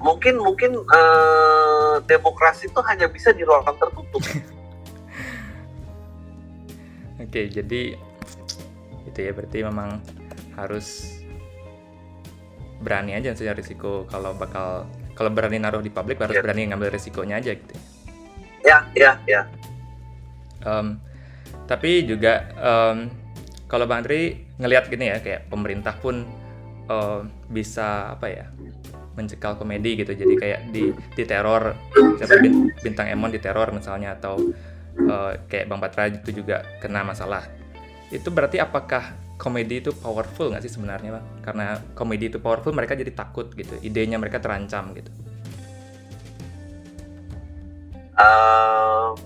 mungkin 0.00 0.40
mungkin 0.40 0.80
uh, 0.80 2.00
demokrasi 2.08 2.72
itu 2.72 2.80
hanya 2.88 3.06
bisa 3.12 3.30
di 3.36 3.44
ruangan 3.44 3.76
tertutup. 3.76 4.24
Oke, 7.22 7.48
jadi 7.52 7.94
gitu 9.08 9.18
ya 9.28 9.32
berarti 9.34 9.58
memang 9.66 10.00
harus 10.54 11.18
berani 12.82 13.14
aja 13.14 13.34
saja 13.34 13.54
risiko 13.54 14.06
kalau 14.10 14.34
bakal 14.34 14.86
kalau 15.14 15.30
berani 15.30 15.62
naruh 15.62 15.84
di 15.84 15.92
publik 15.92 16.18
harus 16.18 16.34
yeah. 16.34 16.44
berani 16.44 16.70
ngambil 16.70 16.90
risikonya 16.90 17.38
aja 17.38 17.54
gitu 17.54 17.74
ya. 18.62 18.78
Ya 18.94 19.10
ya 19.26 19.42
um, 20.66 20.98
tapi 21.66 22.06
juga 22.06 22.50
um, 22.58 23.10
kalau 23.70 23.88
bang 23.88 24.04
Andri 24.04 24.44
ngelihat 24.60 24.90
gini 24.92 25.08
ya 25.08 25.18
kayak 25.22 25.48
pemerintah 25.48 25.94
pun 25.96 26.26
uh, 26.90 27.24
bisa 27.48 28.12
apa 28.12 28.26
ya 28.28 28.46
mencekal 29.12 29.60
komedi 29.60 30.00
gitu. 30.00 30.12
Jadi 30.16 30.34
kayak 30.40 30.60
di 30.72 30.92
di 30.92 31.24
teror 31.24 31.76
siapa 32.16 32.40
bintang 32.80 33.08
Emon 33.08 33.32
di 33.32 33.40
teror 33.40 33.72
misalnya 33.72 34.16
atau 34.16 34.40
uh, 35.08 35.32
kayak 35.48 35.68
Bang 35.68 35.80
Patra 35.80 36.08
itu 36.08 36.44
juga 36.44 36.64
kena 36.80 37.04
masalah 37.04 37.44
itu 38.12 38.28
berarti 38.28 38.60
apakah 38.60 39.16
komedi 39.40 39.80
itu 39.80 39.90
powerful 39.96 40.52
nggak 40.52 40.62
sih 40.62 40.72
sebenarnya 40.72 41.16
bang? 41.16 41.26
Karena 41.40 41.80
komedi 41.96 42.28
itu 42.28 42.38
powerful 42.38 42.76
mereka 42.76 42.92
jadi 42.92 43.10
takut 43.10 43.48
gitu, 43.56 43.74
idenya 43.80 44.20
mereka 44.20 44.36
terancam 44.38 44.92
gitu. 44.92 45.08
Uh, 48.12 49.16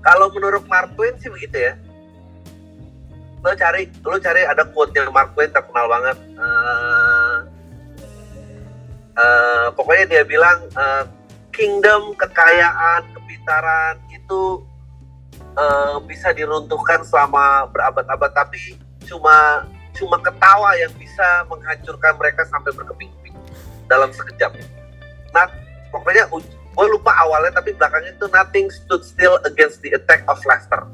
kalau 0.00 0.32
menurut 0.32 0.64
Mark 0.66 0.96
Twain 0.96 1.14
sih 1.20 1.28
begitu 1.28 1.68
ya. 1.68 1.76
Lo 3.44 3.54
cari, 3.54 3.86
lo 4.02 4.16
cari 4.18 4.42
ada 4.42 4.64
quote 4.66 4.96
yang 4.96 5.12
Mark 5.12 5.36
Twain 5.36 5.52
terkenal 5.52 5.86
banget. 5.86 6.16
Uh, 6.34 7.36
uh, 9.14 9.66
pokoknya 9.76 10.04
dia 10.08 10.22
bilang 10.24 10.64
uh, 10.74 11.04
kingdom, 11.52 12.16
kekayaan, 12.16 13.04
kepintaran 13.14 14.00
itu 14.10 14.64
uh, 15.58 15.98
bisa 16.06 16.30
diruntuhkan 16.30 17.02
selama 17.02 17.66
berabad-abad 17.74 18.30
tapi 18.30 18.78
cuma 19.04 19.66
cuma 19.98 20.16
ketawa 20.22 20.78
yang 20.78 20.94
bisa 20.94 21.42
menghancurkan 21.50 22.14
mereka 22.14 22.46
sampai 22.46 22.70
berkeping-keping 22.70 23.34
dalam 23.90 24.14
sekejap. 24.14 24.54
Nah, 25.34 25.50
pokoknya 25.90 26.30
gue 26.30 26.86
lupa 26.86 27.10
awalnya 27.18 27.58
tapi 27.58 27.74
belakangnya 27.74 28.14
itu 28.14 28.26
nothing 28.30 28.70
stood 28.70 29.02
still 29.02 29.42
against 29.42 29.82
the 29.82 29.90
attack 29.98 30.22
of 30.30 30.38
laughter. 30.46 30.86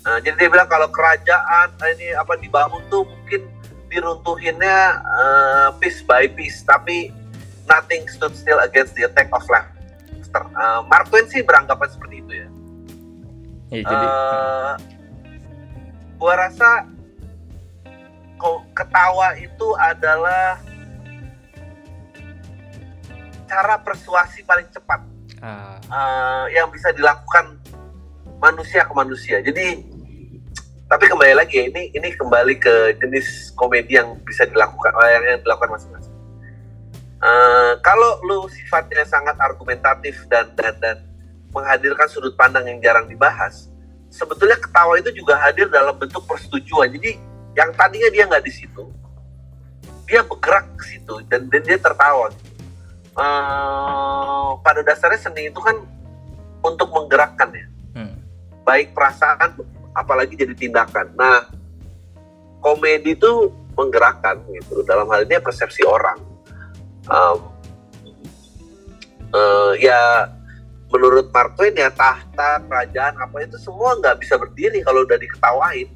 Nah, 0.00 0.16
jadi 0.24 0.32
dia 0.40 0.48
bilang 0.48 0.64
kalau 0.64 0.88
kerajaan 0.88 1.76
ini 1.92 2.16
apa 2.16 2.40
dibangun 2.40 2.80
tuh 2.88 3.04
mungkin 3.04 3.44
diruntuhinnya 3.92 5.02
uh, 5.04 5.68
piece 5.76 6.00
by 6.00 6.24
piece, 6.24 6.64
tapi 6.64 7.12
nothing 7.68 8.08
stood 8.08 8.32
still 8.32 8.56
against 8.64 8.96
the 8.96 9.04
attack 9.04 9.28
of 9.36 9.44
laughter. 9.52 10.48
Uh, 10.56 10.80
Mark 10.88 11.12
Twain 11.12 11.28
sih 11.28 11.44
beranggapan 11.44 11.88
seperti 11.92 12.24
itu 12.24 12.32
ya. 12.32 12.48
Ya, 13.70 13.86
jadi, 13.86 14.06
uh, 14.06 14.74
gua 16.18 16.34
rasa 16.34 16.90
ketawa 18.74 19.38
itu 19.38 19.68
adalah 19.78 20.58
cara 23.46 23.78
persuasi 23.78 24.42
paling 24.42 24.66
cepat 24.74 25.00
uh. 25.42 25.78
Uh, 25.86 26.44
yang 26.50 26.66
bisa 26.74 26.90
dilakukan 26.90 27.58
manusia 28.42 28.82
ke 28.82 28.92
manusia. 28.96 29.38
Jadi, 29.38 29.86
tapi 30.90 31.04
kembali 31.06 31.38
lagi 31.38 31.62
ya, 31.62 31.64
ini 31.70 31.94
ini 31.94 32.08
kembali 32.16 32.58
ke 32.58 32.98
jenis 32.98 33.54
komedi 33.54 33.94
yang 33.94 34.18
bisa 34.26 34.50
dilakukan 34.50 34.90
yang, 35.14 35.24
yang 35.36 35.40
dilakukan 35.46 35.78
masing-masing. 35.78 36.16
Uh, 37.20 37.76
kalau 37.84 38.18
lu 38.24 38.48
sifatnya 38.48 39.04
sangat 39.04 39.36
argumentatif 39.38 40.24
dan 40.32 40.48
dan 40.56 40.74
dan 40.80 40.98
menghadirkan 41.50 42.06
sudut 42.06 42.34
pandang 42.38 42.66
yang 42.66 42.78
jarang 42.78 43.06
dibahas, 43.10 43.70
sebetulnya 44.10 44.58
ketawa 44.58 44.98
itu 44.98 45.10
juga 45.14 45.38
hadir 45.38 45.66
dalam 45.70 45.94
bentuk 45.98 46.22
persetujuan. 46.26 46.90
Jadi 46.94 47.18
yang 47.58 47.70
tadinya 47.74 48.10
dia 48.10 48.24
nggak 48.26 48.44
di 48.46 48.52
situ, 48.54 48.86
dia 50.06 50.22
bergerak 50.22 50.66
ke 50.78 50.84
situ 50.96 51.14
dan, 51.26 51.50
dan 51.50 51.62
dia 51.62 51.78
tertawa. 51.78 52.30
Uh, 53.10 54.54
pada 54.62 54.86
dasarnya 54.86 55.18
seni 55.18 55.50
itu 55.50 55.58
kan 55.58 55.74
untuk 56.62 56.88
menggerakkan 56.94 57.50
ya, 57.50 57.66
hmm. 57.98 58.14
baik 58.62 58.94
perasaan 58.94 59.58
apalagi 59.98 60.38
jadi 60.38 60.54
tindakan. 60.54 61.10
Nah, 61.18 61.50
komedi 62.62 63.18
itu 63.18 63.50
menggerakkan 63.74 64.38
gitu. 64.54 64.86
Dalam 64.86 65.10
hal 65.10 65.26
ini 65.26 65.42
persepsi 65.42 65.82
orang. 65.82 66.22
Um, 67.10 67.50
uh, 69.34 69.72
ya 69.74 70.30
menurut 70.90 71.30
Mark 71.30 71.54
Twain 71.54 71.74
ya 71.74 71.88
tahta 71.94 72.60
kerajaan 72.66 73.14
apa 73.16 73.36
itu 73.46 73.56
semua 73.62 73.94
nggak 73.96 74.18
bisa 74.18 74.34
berdiri 74.36 74.82
kalau 74.82 75.06
udah 75.06 75.18
diketawain. 75.18 75.88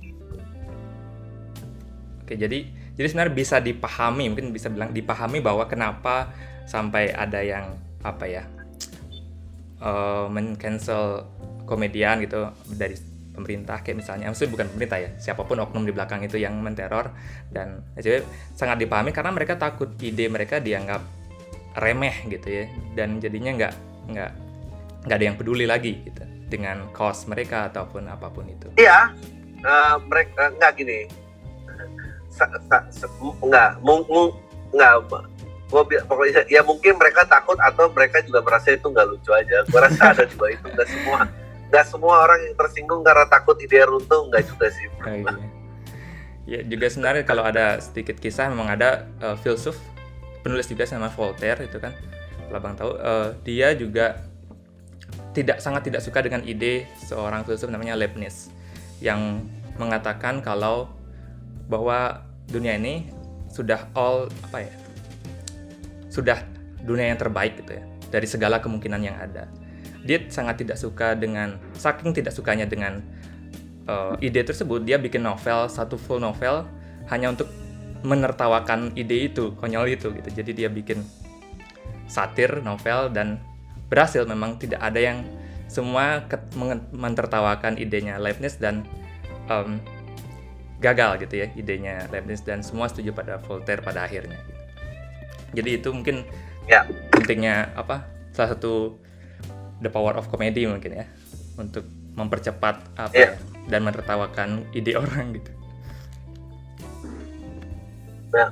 Oke 2.24 2.34
jadi 2.38 2.70
jadi 2.94 3.06
sebenarnya 3.10 3.34
bisa 3.34 3.56
dipahami 3.58 4.30
mungkin 4.30 4.54
bisa 4.54 4.70
bilang 4.70 4.94
dipahami 4.94 5.42
bahwa 5.42 5.66
kenapa 5.66 6.30
sampai 6.64 7.10
ada 7.12 7.42
yang 7.42 7.74
apa 8.06 8.24
ya 8.24 8.42
uh, 9.82 10.30
men-cancel 10.30 11.26
komedian 11.66 12.22
gitu 12.22 12.48
dari 12.70 12.94
pemerintah 13.34 13.82
kayak 13.82 13.98
misalnya 13.98 14.30
maksudnya 14.30 14.52
bukan 14.54 14.66
pemerintah 14.70 14.98
ya 15.02 15.10
siapa 15.18 15.42
pun 15.42 15.58
oknum 15.58 15.82
di 15.82 15.90
belakang 15.90 16.22
itu 16.22 16.38
yang 16.38 16.54
menteror 16.62 17.10
dan 17.50 17.82
jadi 17.98 18.22
sangat 18.54 18.78
dipahami 18.86 19.10
karena 19.10 19.34
mereka 19.34 19.58
takut 19.58 19.90
ide 19.98 20.30
mereka 20.30 20.62
dianggap 20.62 21.02
remeh 21.74 22.30
gitu 22.30 22.46
ya 22.46 22.64
dan 22.94 23.18
jadinya 23.18 23.50
nggak 23.58 23.74
nggak 24.14 24.32
nggak 25.04 25.16
ada 25.20 25.26
yang 25.28 25.36
peduli 25.36 25.68
lagi 25.68 26.00
gitu 26.04 26.24
dengan 26.48 26.88
cost 26.96 27.28
mereka 27.28 27.68
ataupun 27.68 28.08
apa 28.08 28.32
pun 28.32 28.48
itu. 28.48 28.72
Iya, 28.80 29.12
uh, 29.64 29.96
mereka 30.08 30.52
nggak 30.56 30.72
gini, 30.80 31.08
sa, 32.32 32.48
sa, 32.68 32.84
sa, 32.88 33.06
nggak, 33.20 33.84
mung, 33.84 34.04
nggak, 34.72 34.92
gua 35.68 35.82
pokoknya 35.84 36.46
ya 36.46 36.62
mungkin 36.62 36.96
mereka 36.96 37.26
takut 37.26 37.58
atau 37.58 37.90
mereka 37.90 38.22
juga 38.22 38.44
merasa 38.44 38.72
itu 38.72 38.86
nggak 38.86 39.06
lucu 39.10 39.30
aja. 39.34 39.66
Gua 39.68 39.90
rasa 39.90 40.14
ada 40.14 40.24
juga 40.24 40.54
itu 40.54 40.66
nggak 40.68 40.88
semua, 40.88 41.18
nggak 41.72 41.84
semua 41.90 42.14
orang 42.24 42.40
yang 42.46 42.54
tersinggung 42.54 43.02
karena 43.02 43.26
takut 43.26 43.56
ide 43.58 43.82
runtuh 43.82 44.30
nggak 44.30 44.44
juga 44.46 44.66
sih. 44.70 44.86
Oh, 45.02 45.10
iya. 45.10 45.34
Ya 46.44 46.60
juga 46.60 46.86
sebenarnya 46.92 47.24
kalau 47.24 47.40
ada 47.40 47.80
sedikit 47.80 48.20
kisah 48.20 48.52
memang 48.52 48.68
ada 48.68 49.08
uh, 49.24 49.32
filsuf 49.40 49.80
penulis 50.44 50.68
juga 50.68 50.84
sama 50.84 51.08
Voltaire 51.08 51.64
itu 51.64 51.80
kan, 51.80 51.96
kalau 52.52 52.60
bang 52.60 52.74
tahu 52.76 52.92
uh, 53.00 53.32
dia 53.48 53.72
juga 53.72 54.28
tidak 55.34 55.58
sangat 55.58 55.90
tidak 55.90 56.00
suka 56.00 56.22
dengan 56.22 56.46
ide 56.46 56.86
seorang 57.02 57.42
filsuf 57.42 57.68
namanya 57.68 57.98
Leibniz 57.98 58.48
yang 59.02 59.42
mengatakan 59.76 60.38
kalau 60.40 60.86
bahwa 61.66 62.22
dunia 62.46 62.78
ini 62.78 63.10
sudah 63.50 63.90
all 63.98 64.30
apa 64.46 64.70
ya 64.70 64.74
sudah 66.14 66.38
dunia 66.86 67.10
yang 67.10 67.18
terbaik 67.18 67.58
gitu 67.58 67.74
ya 67.74 67.84
dari 68.14 68.30
segala 68.30 68.62
kemungkinan 68.62 69.00
yang 69.02 69.18
ada. 69.18 69.50
Dia 70.06 70.22
sangat 70.30 70.62
tidak 70.62 70.78
suka 70.78 71.18
dengan 71.18 71.58
saking 71.74 72.14
tidak 72.14 72.30
sukanya 72.30 72.68
dengan 72.68 73.02
uh, 73.90 74.14
ide 74.22 74.44
tersebut 74.46 74.86
dia 74.86 75.00
bikin 75.00 75.24
novel 75.26 75.66
satu 75.66 75.98
full 75.98 76.22
novel 76.22 76.62
hanya 77.10 77.34
untuk 77.34 77.50
menertawakan 78.04 78.92
ide 78.94 79.32
itu 79.32 79.56
konyol 79.58 79.90
itu 79.90 80.12
gitu. 80.12 80.28
Jadi 80.30 80.50
dia 80.54 80.68
bikin 80.70 81.02
satir 82.06 82.60
novel 82.60 83.10
dan 83.10 83.40
berhasil 83.94 84.26
memang 84.26 84.58
tidak 84.58 84.82
ada 84.82 84.98
yang 84.98 85.22
semua 85.70 86.26
mentertawakan 86.90 87.78
idenya 87.78 88.18
Leibniz 88.18 88.58
dan 88.58 88.82
um, 89.46 89.78
gagal 90.82 91.22
gitu 91.22 91.46
ya 91.46 91.48
idenya 91.54 92.10
Leibniz 92.10 92.42
dan 92.42 92.66
semua 92.66 92.90
setuju 92.90 93.14
pada 93.14 93.38
Voltaire 93.38 93.80
pada 93.80 94.02
akhirnya. 94.02 94.36
Jadi 95.54 95.78
itu 95.78 95.94
mungkin 95.94 96.26
ya. 96.66 96.82
pentingnya 97.14 97.70
apa 97.78 98.02
salah 98.34 98.58
satu 98.58 98.98
the 99.78 99.86
power 99.86 100.18
of 100.18 100.26
comedy 100.26 100.66
mungkin 100.66 100.98
ya 100.98 101.06
untuk 101.54 101.86
mempercepat 102.18 102.98
apa 102.98 103.14
ya. 103.14 103.30
dan 103.70 103.86
menertawakan 103.86 104.66
ide 104.74 104.98
orang 105.02 105.38
gitu. 105.38 105.50
Ya. 108.34 108.50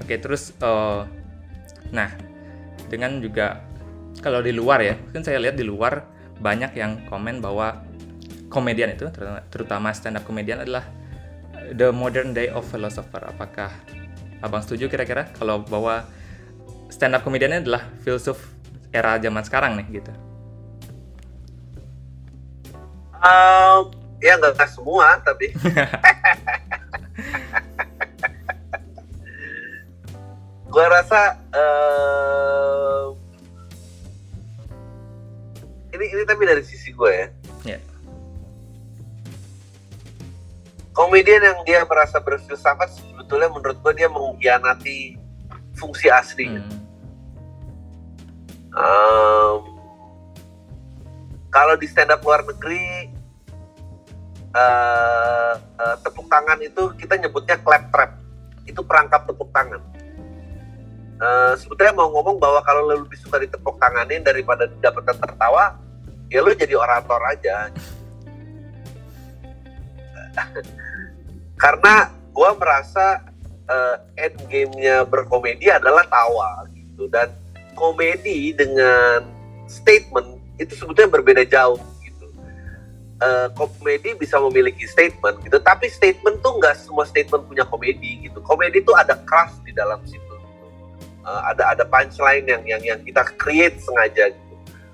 Oke 0.00 0.16
terus 0.16 0.56
uh, 0.64 1.04
nah 1.92 2.08
dengan 2.88 3.20
juga 3.20 3.69
kalau 4.20 4.44
di 4.44 4.52
luar 4.52 4.84
ya, 4.84 4.94
kan 5.16 5.24
saya 5.24 5.40
lihat 5.40 5.56
di 5.56 5.64
luar 5.64 6.04
banyak 6.40 6.76
yang 6.76 7.08
komen 7.08 7.40
bahwa 7.40 7.80
komedian 8.52 8.92
itu, 8.92 9.08
terutama 9.48 9.92
stand 9.96 10.20
up 10.20 10.24
komedian 10.28 10.60
adalah 10.60 10.84
the 11.72 11.88
modern 11.92 12.36
day 12.36 12.52
of 12.52 12.64
philosopher. 12.68 13.24
Apakah 13.24 13.72
abang 14.44 14.60
setuju 14.64 14.88
kira-kira 14.92 15.28
kalau 15.36 15.64
bahwa 15.64 16.04
stand 16.92 17.16
up 17.16 17.24
komediannya 17.24 17.64
adalah 17.64 17.88
filsuf 18.04 18.52
era 18.92 19.16
zaman 19.16 19.44
sekarang 19.44 19.80
nih 19.80 20.00
gitu? 20.00 20.12
Um, 23.20 23.92
ya 24.20 24.36
nggak 24.40 24.64
semua 24.68 25.20
tapi 25.20 25.52
gue 30.72 30.86
rasa 30.86 31.36
uh, 31.52 32.49
ini 36.00 36.16
ini 36.16 36.22
tapi 36.24 36.48
dari 36.48 36.64
sisi 36.64 36.96
gue 36.96 37.12
ya. 37.12 37.28
Yeah. 37.76 37.80
Komedian 40.96 41.44
yang 41.44 41.60
dia 41.68 41.84
merasa 41.84 42.16
berfilsafat 42.24 42.88
sebetulnya 42.96 43.52
menurut 43.52 43.76
gue 43.84 43.92
dia 44.00 44.08
mengkhianati 44.08 45.20
fungsi 45.76 46.08
aslinya. 46.08 46.64
Hmm. 46.64 46.80
Um, 48.70 49.60
kalau 51.52 51.76
di 51.76 51.84
stand 51.84 52.14
up 52.14 52.24
luar 52.24 52.46
negeri 52.48 53.10
uh, 54.54 55.52
uh, 55.58 55.96
tepuk 56.00 56.26
tangan 56.30 56.58
itu 56.62 56.94
kita 56.96 57.18
nyebutnya 57.18 57.58
clap 57.60 57.90
trap 57.90 58.16
itu 58.64 58.80
perangkap 58.86 59.26
tepuk 59.26 59.50
tangan 59.50 59.82
uh, 61.18 61.54
sebetulnya 61.58 61.94
mau 61.94 62.08
ngomong 62.14 62.38
bahwa 62.38 62.62
kalau 62.62 62.86
lebih 62.86 63.18
suka 63.18 63.42
ditepuk 63.42 63.76
tanganin 63.82 64.22
daripada 64.22 64.70
dapatkan 64.78 65.18
tertawa 65.18 65.78
ya 66.30 66.40
lo 66.40 66.54
jadi 66.54 66.74
orator 66.78 67.20
aja 67.26 67.68
karena 71.58 72.08
gue 72.30 72.50
merasa 72.56 73.20
uh, 73.68 73.96
end 74.16 74.38
game-nya 74.48 75.04
berkomedi 75.04 75.68
adalah 75.68 76.06
tawa 76.06 76.64
gitu 76.72 77.10
dan 77.10 77.28
komedi 77.74 78.54
dengan 78.54 79.26
statement 79.70 80.40
itu 80.60 80.76
sebetulnya 80.76 81.08
berbeda 81.08 81.42
jauh 81.48 81.80
gitu. 82.04 82.26
Uh, 83.20 83.48
komedi 83.56 84.16
bisa 84.16 84.36
memiliki 84.40 84.84
statement 84.84 85.40
gitu, 85.44 85.56
tapi 85.60 85.88
statement 85.88 86.40
tuh 86.44 86.56
nggak 86.60 86.76
semua 86.76 87.04
statement 87.08 87.44
punya 87.48 87.64
komedi 87.64 88.28
gitu. 88.28 88.40
Komedi 88.44 88.84
tuh 88.84 88.96
ada 88.96 89.16
craft 89.24 89.64
di 89.64 89.72
dalam 89.72 90.00
situ. 90.04 90.36
Uh, 91.24 91.40
ada 91.48 91.76
ada 91.76 91.84
punchline 91.84 92.48
yang 92.48 92.62
yang 92.64 92.82
yang 92.84 93.00
kita 93.04 93.24
create 93.36 93.76
sengaja 93.80 94.32
gitu. 94.32 94.49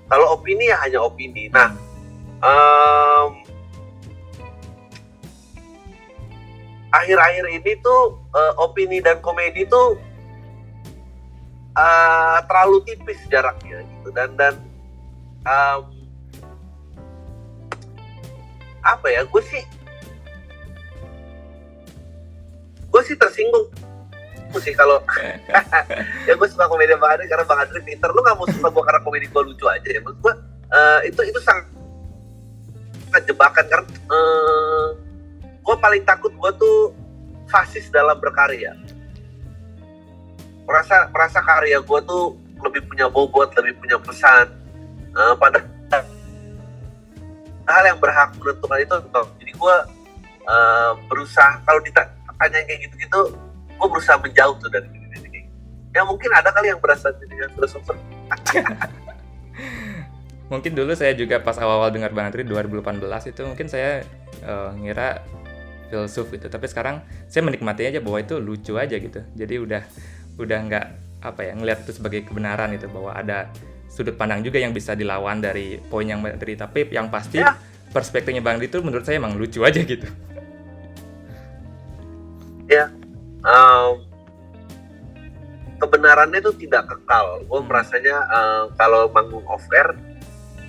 Kalau 0.07 0.39
opini 0.39 0.71
ya 0.71 0.79
hanya 0.83 1.03
opini. 1.03 1.51
Nah, 1.51 1.75
um, 2.39 3.43
akhir-akhir 6.95 7.45
ini 7.61 7.71
tuh 7.83 8.15
uh, 8.31 8.53
opini 8.57 9.03
dan 9.03 9.19
komedi 9.19 9.67
tuh 9.67 9.99
uh, 11.77 12.39
terlalu 12.47 12.81
tipis 12.87 13.19
jaraknya 13.29 13.83
gitu 13.85 14.09
dan 14.15 14.33
dan 14.39 14.55
um, 15.45 15.93
apa 18.81 19.07
ya 19.11 19.21
gue 19.27 19.43
sih 19.43 19.63
gue 22.87 23.01
sih 23.03 23.15
tersinggung 23.19 23.67
gue 24.47 24.61
sih 24.63 24.73
kalau 24.73 25.03
ya 26.27 26.33
gue 26.33 26.47
suka 26.47 26.65
komedi 26.71 26.95
bang 26.95 27.11
Adri 27.19 27.27
karena 27.27 27.45
bang 27.45 27.59
Adri 27.67 27.81
pinter. 27.83 28.09
Lu 28.11 28.21
gak 28.23 28.35
mau 28.39 28.47
suka 28.47 28.67
gue 28.71 28.83
karena 28.83 29.01
komedi 29.03 29.25
gue 29.27 29.41
lucu 29.43 29.65
aja 29.67 29.87
ya? 29.87 29.99
Maksud 29.99 30.19
gue 30.23 30.33
uh, 30.71 30.99
itu 31.03 31.21
itu 31.27 31.39
sangat 31.43 31.67
jebakan 33.27 33.65
karena 33.67 33.87
uh, 34.11 34.87
gue 35.39 35.75
paling 35.79 36.03
takut 36.07 36.31
gue 36.31 36.51
tuh 36.55 36.77
fasis 37.51 37.91
dalam 37.91 38.15
berkarya. 38.19 38.75
Merasa 40.67 41.07
merasa 41.11 41.39
karya 41.43 41.79
gue 41.79 41.99
tuh 42.03 42.35
lebih 42.63 42.87
punya 42.87 43.07
bobot 43.07 43.51
lebih 43.55 43.75
punya 43.79 43.97
pesan. 43.99 44.51
Uh, 45.17 45.33
pada 45.33 45.65
hal 47.67 47.83
yang 47.83 47.99
berhak 47.99 48.31
menentukan 48.39 48.79
itu 48.79 48.95
jadi 49.43 49.51
gue 49.55 49.75
uh, 50.47 50.91
berusaha. 51.11 51.59
Kalau 51.67 51.81
ditanya 51.83 52.59
kayak 52.63 52.79
gitu-gitu 52.87 53.46
gue 53.77 53.87
berusaha 53.87 54.17
menjauh 54.19 54.57
tuh 54.57 54.69
dari 54.73 54.89
ini 54.91 55.45
ya 55.93 56.01
mungkin 56.03 56.29
ada 56.33 56.49
kali 56.49 56.73
yang 56.73 56.81
berasa 56.81 57.13
jadi 57.13 57.47
filosofer 57.53 57.95
mungkin 60.51 60.71
dulu 60.73 60.95
saya 60.95 61.11
juga 61.11 61.43
pas 61.43 61.59
awal-awal 61.59 61.91
dengar 61.91 62.15
Bang 62.15 62.31
Andri 62.31 62.47
2018 62.47 63.03
itu 63.35 63.41
mungkin 63.43 63.67
saya 63.67 64.03
uh, 64.47 64.71
ngira 64.79 65.23
filsuf 65.91 66.31
itu. 66.35 66.47
Tapi 66.47 66.65
sekarang 66.67 67.03
saya 67.27 67.43
menikmati 67.43 67.87
aja 67.87 67.99
bahwa 67.99 68.19
itu 68.19 68.39
lucu 68.39 68.75
aja 68.79 68.95
gitu. 68.95 69.23
Jadi 69.35 69.55
udah 69.59 69.83
udah 70.39 70.59
nggak 70.67 70.85
apa 71.25 71.41
ya 71.43 71.53
ngelihat 71.57 71.83
itu 71.87 71.97
sebagai 71.97 72.29
kebenaran 72.29 72.71
itu 72.77 72.85
bahwa 72.87 73.11
ada 73.11 73.49
sudut 73.89 74.13
pandang 74.13 74.45
juga 74.45 74.61
yang 74.61 74.71
bisa 74.71 74.93
dilawan 74.93 75.41
dari 75.41 75.81
poin 75.89 76.05
yang 76.05 76.21
dari 76.21 76.53
tapi 76.53 76.85
yang 76.93 77.09
pasti 77.09 77.41
ya. 77.41 77.57
perspektifnya 77.89 78.43
Bang 78.43 78.61
itu 78.61 78.79
menurut 78.79 79.03
saya 79.03 79.17
emang 79.17 79.35
lucu 79.35 79.63
aja 79.65 79.81
gitu. 79.81 80.07
Ya, 82.67 82.91
um, 83.47 84.03
kebenarannya 85.79 86.39
itu 86.43 86.53
tidak 86.67 86.91
kekal. 86.91 87.41
Gue 87.47 87.61
merasanya 87.63 88.15
uh, 88.27 88.63
kalau 88.75 89.07
manggung 89.09 89.45
off 89.47 89.63
air, 89.71 89.95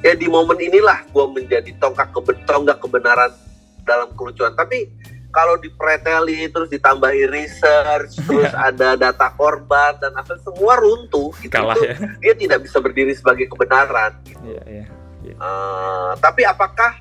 ya 0.06 0.14
di 0.14 0.30
momen 0.30 0.56
inilah 0.62 1.02
gue 1.10 1.24
menjadi 1.34 1.70
tonggak 1.82 2.14
tonggak 2.46 2.78
kebenaran 2.78 3.34
dalam 3.82 4.08
kelucuan. 4.14 4.54
Tapi 4.54 4.88
kalau 5.28 5.60
dipreteli 5.60 6.48
terus 6.48 6.72
ditambahi 6.72 7.28
research 7.28 8.16
terus 8.26 8.52
ada 8.56 8.96
data 8.96 9.28
korban 9.36 9.92
dan 10.00 10.16
apa 10.16 10.40
semua 10.40 10.80
runtuh 10.80 11.32
gitu 11.44 11.52
Kalah, 11.52 11.76
itu, 11.76 11.84
ya. 11.84 11.94
dia 12.24 12.34
tidak 12.48 12.58
bisa 12.64 12.80
berdiri 12.80 13.12
sebagai 13.12 13.44
kebenaran 13.52 14.16
gitu. 14.24 14.40
yeah, 14.56 14.64
yeah, 14.64 14.88
yeah. 15.20 15.36
Uh, 15.36 16.16
tapi 16.24 16.48
apakah 16.48 16.96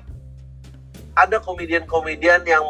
ada 1.18 1.42
komedian-komedian 1.42 2.46
yang 2.46 2.62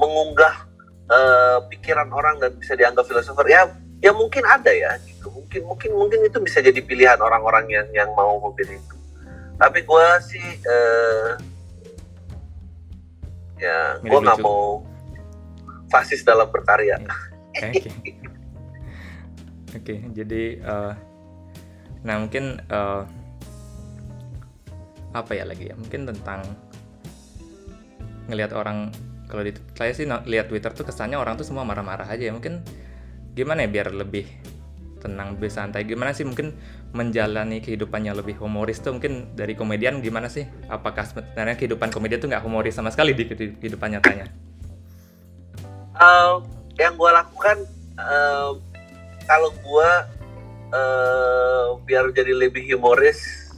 mengunggah 0.00 0.65
uh, 1.10 1.58
pikiran 1.70 2.10
orang 2.10 2.38
dan 2.42 2.54
bisa 2.58 2.74
dianggap 2.74 3.06
filosofer 3.06 3.46
ya 3.46 3.70
ya 4.00 4.12
mungkin 4.12 4.44
ada 4.44 4.70
ya 4.70 4.98
gitu. 5.04 5.30
Mungkin 5.32 5.62
mungkin 5.66 5.90
mungkin 5.96 6.20
itu 6.26 6.38
bisa 6.42 6.60
jadi 6.60 6.78
pilihan 6.82 7.18
orang-orang 7.18 7.66
yang 7.70 7.86
yang 7.94 8.10
mau 8.12 8.38
memilih 8.50 8.78
itu. 8.78 8.96
Tapi 9.56 9.78
gue 9.82 10.06
sih 10.28 10.46
uh, 10.68 11.30
ya 13.56 13.96
gue 14.04 14.18
nggak 14.20 14.40
mau 14.44 14.84
fasis 15.88 16.20
dalam 16.26 16.50
berkarya. 16.52 17.00
Oke 17.56 17.72
okay. 17.72 17.92
okay, 19.72 19.98
jadi 20.12 20.60
uh, 20.60 20.92
nah 22.04 22.20
mungkin 22.20 22.60
uh, 22.68 23.08
apa 25.16 25.32
ya 25.32 25.48
lagi 25.48 25.72
ya? 25.72 25.74
Mungkin 25.80 26.04
tentang 26.12 26.44
ngelihat 28.28 28.52
orang 28.52 28.92
kalau 29.26 29.42
di 29.42 29.52
saya 29.74 29.90
sih 29.90 30.06
lihat 30.06 30.46
Twitter 30.46 30.70
tuh 30.70 30.86
kesannya 30.86 31.18
orang 31.18 31.34
tuh 31.34 31.46
semua 31.46 31.66
marah-marah 31.66 32.06
aja 32.06 32.30
ya. 32.30 32.32
Mungkin 32.32 32.62
gimana 33.34 33.66
ya 33.66 33.68
biar 33.68 33.90
lebih 33.90 34.26
tenang 35.02 35.34
lebih 35.34 35.50
santai? 35.50 35.82
Gimana 35.82 36.14
sih 36.14 36.22
mungkin 36.22 36.54
menjalani 36.94 37.58
kehidupannya 37.58 38.14
lebih 38.14 38.38
humoris 38.38 38.78
tuh? 38.78 38.94
Mungkin 38.94 39.34
dari 39.34 39.58
komedian 39.58 39.98
gimana 39.98 40.30
sih? 40.30 40.46
Apakah 40.70 41.04
sebenarnya 41.06 41.58
kehidupan 41.58 41.90
komedian 41.90 42.22
tuh 42.22 42.30
nggak 42.30 42.44
humoris 42.46 42.78
sama 42.78 42.94
sekali 42.94 43.12
di 43.12 43.26
kehidupan 43.30 43.98
nyatanya? 43.98 44.30
Uh, 45.96 46.44
yang 46.76 46.92
gue 46.94 47.10
lakukan 47.10 47.56
uh, 47.96 48.52
kalau 49.24 49.50
gue 49.50 49.90
uh, 50.70 51.66
biar 51.82 52.12
jadi 52.12 52.36
lebih 52.36 52.68
humoris 52.76 53.48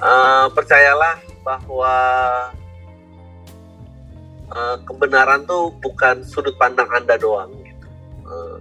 uh, 0.00 0.48
percayalah 0.50 1.20
bahwa 1.44 1.94
uh, 4.52 4.76
kebenaran 4.84 5.42
tuh 5.48 5.74
bukan 5.82 6.22
sudut 6.22 6.54
pandang 6.60 6.86
anda 6.92 7.18
doang 7.18 7.50
gitu. 7.62 7.86
Uh, 8.26 8.58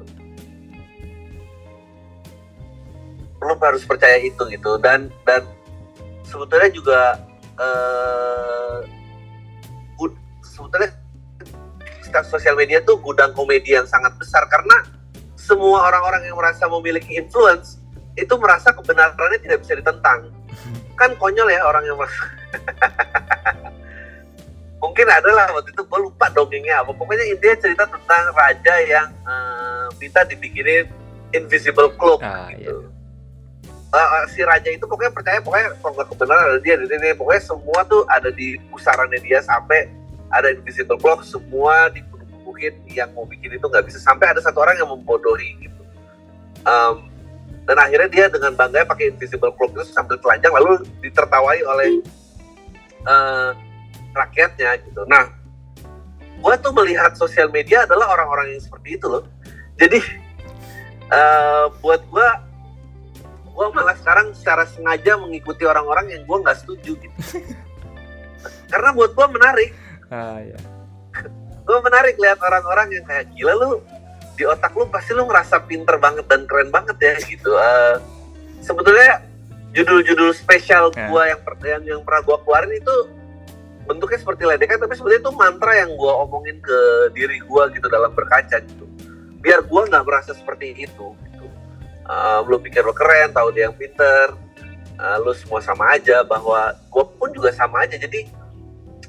lo 3.45 3.53
harus 3.61 3.85
percaya 3.85 4.17
itu 4.21 4.41
gitu. 4.49 4.77
Dan 4.81 5.13
dan 5.27 5.45
sebetulnya 6.25 6.69
juga 6.73 6.99
uh, 7.61 8.81
sebetulnya 10.41 10.89
sosial 12.23 12.55
media 12.55 12.79
tuh 12.79 12.95
gudang 13.03 13.35
komedi 13.35 13.75
yang 13.75 13.83
sangat 13.83 14.15
besar. 14.15 14.47
Karena 14.47 14.87
semua 15.35 15.91
orang-orang 15.91 16.25
yang 16.25 16.39
merasa 16.39 16.65
memiliki 16.71 17.19
influence 17.19 17.83
itu 18.15 18.31
merasa 18.39 18.71
kebenarannya 18.71 19.43
tidak 19.43 19.59
bisa 19.67 19.75
ditentang. 19.75 20.31
Kan 20.95 21.11
konyol 21.19 21.51
ya 21.51 21.67
orang 21.67 21.83
yang 21.83 21.99
mungkin 24.95 25.11
adalah 25.11 25.51
waktu 25.51 25.75
itu 25.75 25.83
gue 25.83 25.99
lupa 26.07 26.31
dongengnya 26.31 26.79
apa. 26.79 26.95
Pokoknya 26.95 27.27
intinya 27.27 27.59
cerita 27.59 27.83
tentang 27.83 28.31
raja 28.31 28.75
yang 28.87 29.11
uh, 29.27 29.91
minta 29.99 30.23
dibikinin 30.23 30.87
invisible 31.35 31.91
cloak 31.99 32.23
ah, 32.23 32.47
gitu. 32.55 32.79
iya. 32.79 33.91
Uh, 33.91 34.23
si 34.31 34.39
raja 34.47 34.71
itu 34.71 34.87
pokoknya 34.87 35.11
percaya 35.11 35.43
pokoknya 35.43 35.75
kalau 35.83 35.99
nggak 35.99 36.07
kebenaran 36.15 36.43
ada 36.47 36.59
dia 36.63 36.79
di 36.79 36.87
sini. 36.87 37.11
Pokoknya 37.11 37.43
semua 37.43 37.79
tuh 37.91 38.07
ada 38.07 38.31
di 38.31 38.55
pusarannya 38.71 39.19
dia 39.19 39.43
sampai 39.43 39.91
ada 40.31 40.55
invisible 40.55 40.95
clock 40.95 41.27
semua 41.27 41.91
dibunuhin 41.91 42.79
yang 42.87 43.11
mau 43.11 43.27
bikin 43.27 43.51
itu 43.51 43.67
nggak 43.67 43.91
bisa. 43.91 43.99
Sampai 43.99 44.31
ada 44.31 44.39
satu 44.39 44.63
orang 44.63 44.79
yang 44.79 44.87
membodohi 44.87 45.59
gitu. 45.59 45.81
Um, 46.63 47.11
dan 47.67 47.83
akhirnya 47.83 48.07
dia 48.07 48.25
dengan 48.31 48.55
bangga 48.55 48.87
pakai 48.87 49.11
invisible 49.11 49.51
clock 49.59 49.75
itu 49.75 49.91
sambil 49.91 50.15
telanjang 50.23 50.55
lalu 50.55 50.87
ditertawai 51.03 51.59
oleh 51.67 51.99
uh, 53.11 53.51
rakyatnya 54.15 54.79
gitu. 54.87 55.03
Nah 55.05 55.27
gue 56.35 56.55
tuh 56.63 56.71
melihat 56.71 57.11
sosial 57.19 57.51
media 57.51 57.83
adalah 57.83 58.15
orang-orang 58.15 58.55
yang 58.55 58.61
seperti 58.63 58.95
itu 58.95 59.05
loh. 59.11 59.23
Jadi 59.75 59.99
uh, 61.11 61.67
buat 61.83 62.01
gue 62.07 62.27
gue 63.55 63.67
malah 63.71 63.95
sekarang 63.95 64.35
secara 64.35 64.67
sengaja 64.67 65.15
mengikuti 65.15 65.63
orang-orang 65.63 66.11
yang 66.11 66.23
gue 66.27 66.37
nggak 66.43 66.57
setuju 66.59 66.91
gitu. 66.99 67.19
Karena 68.71 68.91
buat 68.91 69.15
gue 69.15 69.27
menarik. 69.31 69.71
Ah, 70.11 70.39
ya. 70.43 70.59
gue 71.65 71.79
menarik 71.81 72.13
lihat 72.21 72.37
orang-orang 72.45 72.93
yang 72.93 73.05
kayak 73.09 73.25
gila 73.33 73.57
lu 73.57 73.81
di 74.37 74.45
otak 74.45 74.69
lu 74.77 74.85
pasti 74.85 75.17
lu 75.17 75.25
ngerasa 75.25 75.65
pinter 75.65 75.97
banget 75.97 76.27
dan 76.29 76.45
keren 76.45 76.69
banget 76.69 76.93
ya 76.99 77.13
gitu. 77.25 77.55
Uh, 77.55 77.97
sebetulnya 78.61 79.23
judul-judul 79.75 80.31
spesial 80.31 80.91
ya. 80.93 81.11
gue 81.11 81.23
yang, 81.25 81.39
yang 81.63 81.83
yang 81.83 82.01
pernah 82.05 82.21
gue 82.23 82.37
keluarin 82.43 82.73
itu 82.75 82.95
bentuknya 83.85 84.17
seperti 84.17 84.43
ledekan 84.49 84.81
tapi 84.81 84.97
sebetulnya 84.97 85.21
itu 85.21 85.33
mantra 85.33 85.73
yang 85.77 85.93
gue 85.93 86.11
omongin 86.25 86.57
ke 86.59 86.79
diri 87.13 87.37
gue 87.37 87.63
gitu 87.77 87.87
dalam 87.87 88.11
berkaca 88.11 88.57
gitu. 88.61 88.85
Biar 89.39 89.61
gue 89.61 89.81
nggak 89.85 90.03
merasa 90.05 90.33
seperti 90.33 90.73
itu 90.73 91.13
gitu. 91.13 91.45
uh, 92.09 92.41
lu 92.45 92.57
pikir 92.57 92.81
lu 92.81 92.93
keren 92.93 93.31
tahu 93.31 93.53
dia 93.53 93.69
yang 93.69 93.77
pinter. 93.77 94.33
Uh, 94.95 95.19
lu 95.27 95.35
semua 95.35 95.59
sama 95.59 95.91
aja 95.91 96.23
bahwa 96.23 96.71
gue 96.71 97.03
pun 97.17 97.29
juga 97.29 97.53
sama 97.53 97.85
aja. 97.85 97.93
Jadi 97.99 98.25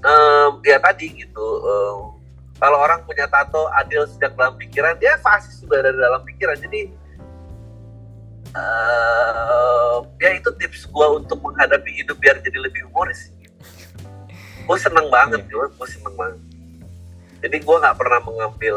um, 0.05 0.61
ya 0.61 0.77
tadi 0.77 1.25
gitu 1.25 1.47
um, 1.65 2.17
kalau 2.57 2.81
orang 2.81 3.05
punya 3.05 3.29
tato 3.29 3.69
adil 3.77 4.09
sejak 4.09 4.33
dalam 4.37 4.57
pikiran 4.57 4.97
dia 4.97 5.17
pasti 5.21 5.65
sudah 5.65 5.81
dari 5.81 5.97
dalam 5.97 6.21
pikiran. 6.25 6.57
Jadi 6.61 6.81
uh, 8.57 9.99
ya 10.21 10.31
itu 10.37 10.51
tips 10.57 10.89
gue 10.89 11.07
untuk 11.17 11.39
menghadapi 11.45 11.91
hidup 12.03 12.17
biar 12.21 12.41
jadi 12.41 12.59
lebih 12.61 12.89
humoris 12.91 13.33
gue 14.66 14.79
seneng 14.83 15.07
banget 15.09 15.40
yeah. 15.46 15.70
gue 15.70 15.88
seneng 15.88 16.14
banget. 16.18 16.40
Jadi 17.46 17.57
gue 17.62 17.76
nggak 17.79 17.96
pernah 17.96 18.20
mengambil 18.26 18.76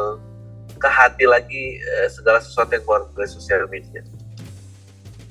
ke 0.80 0.90
hati 0.90 1.26
lagi 1.26 1.82
uh, 1.82 2.08
segala 2.08 2.40
sesuatu 2.40 2.72
yang 2.78 2.84
keluar 2.86 3.02
dari 3.12 3.30
sosial 3.30 3.66
media. 3.68 4.06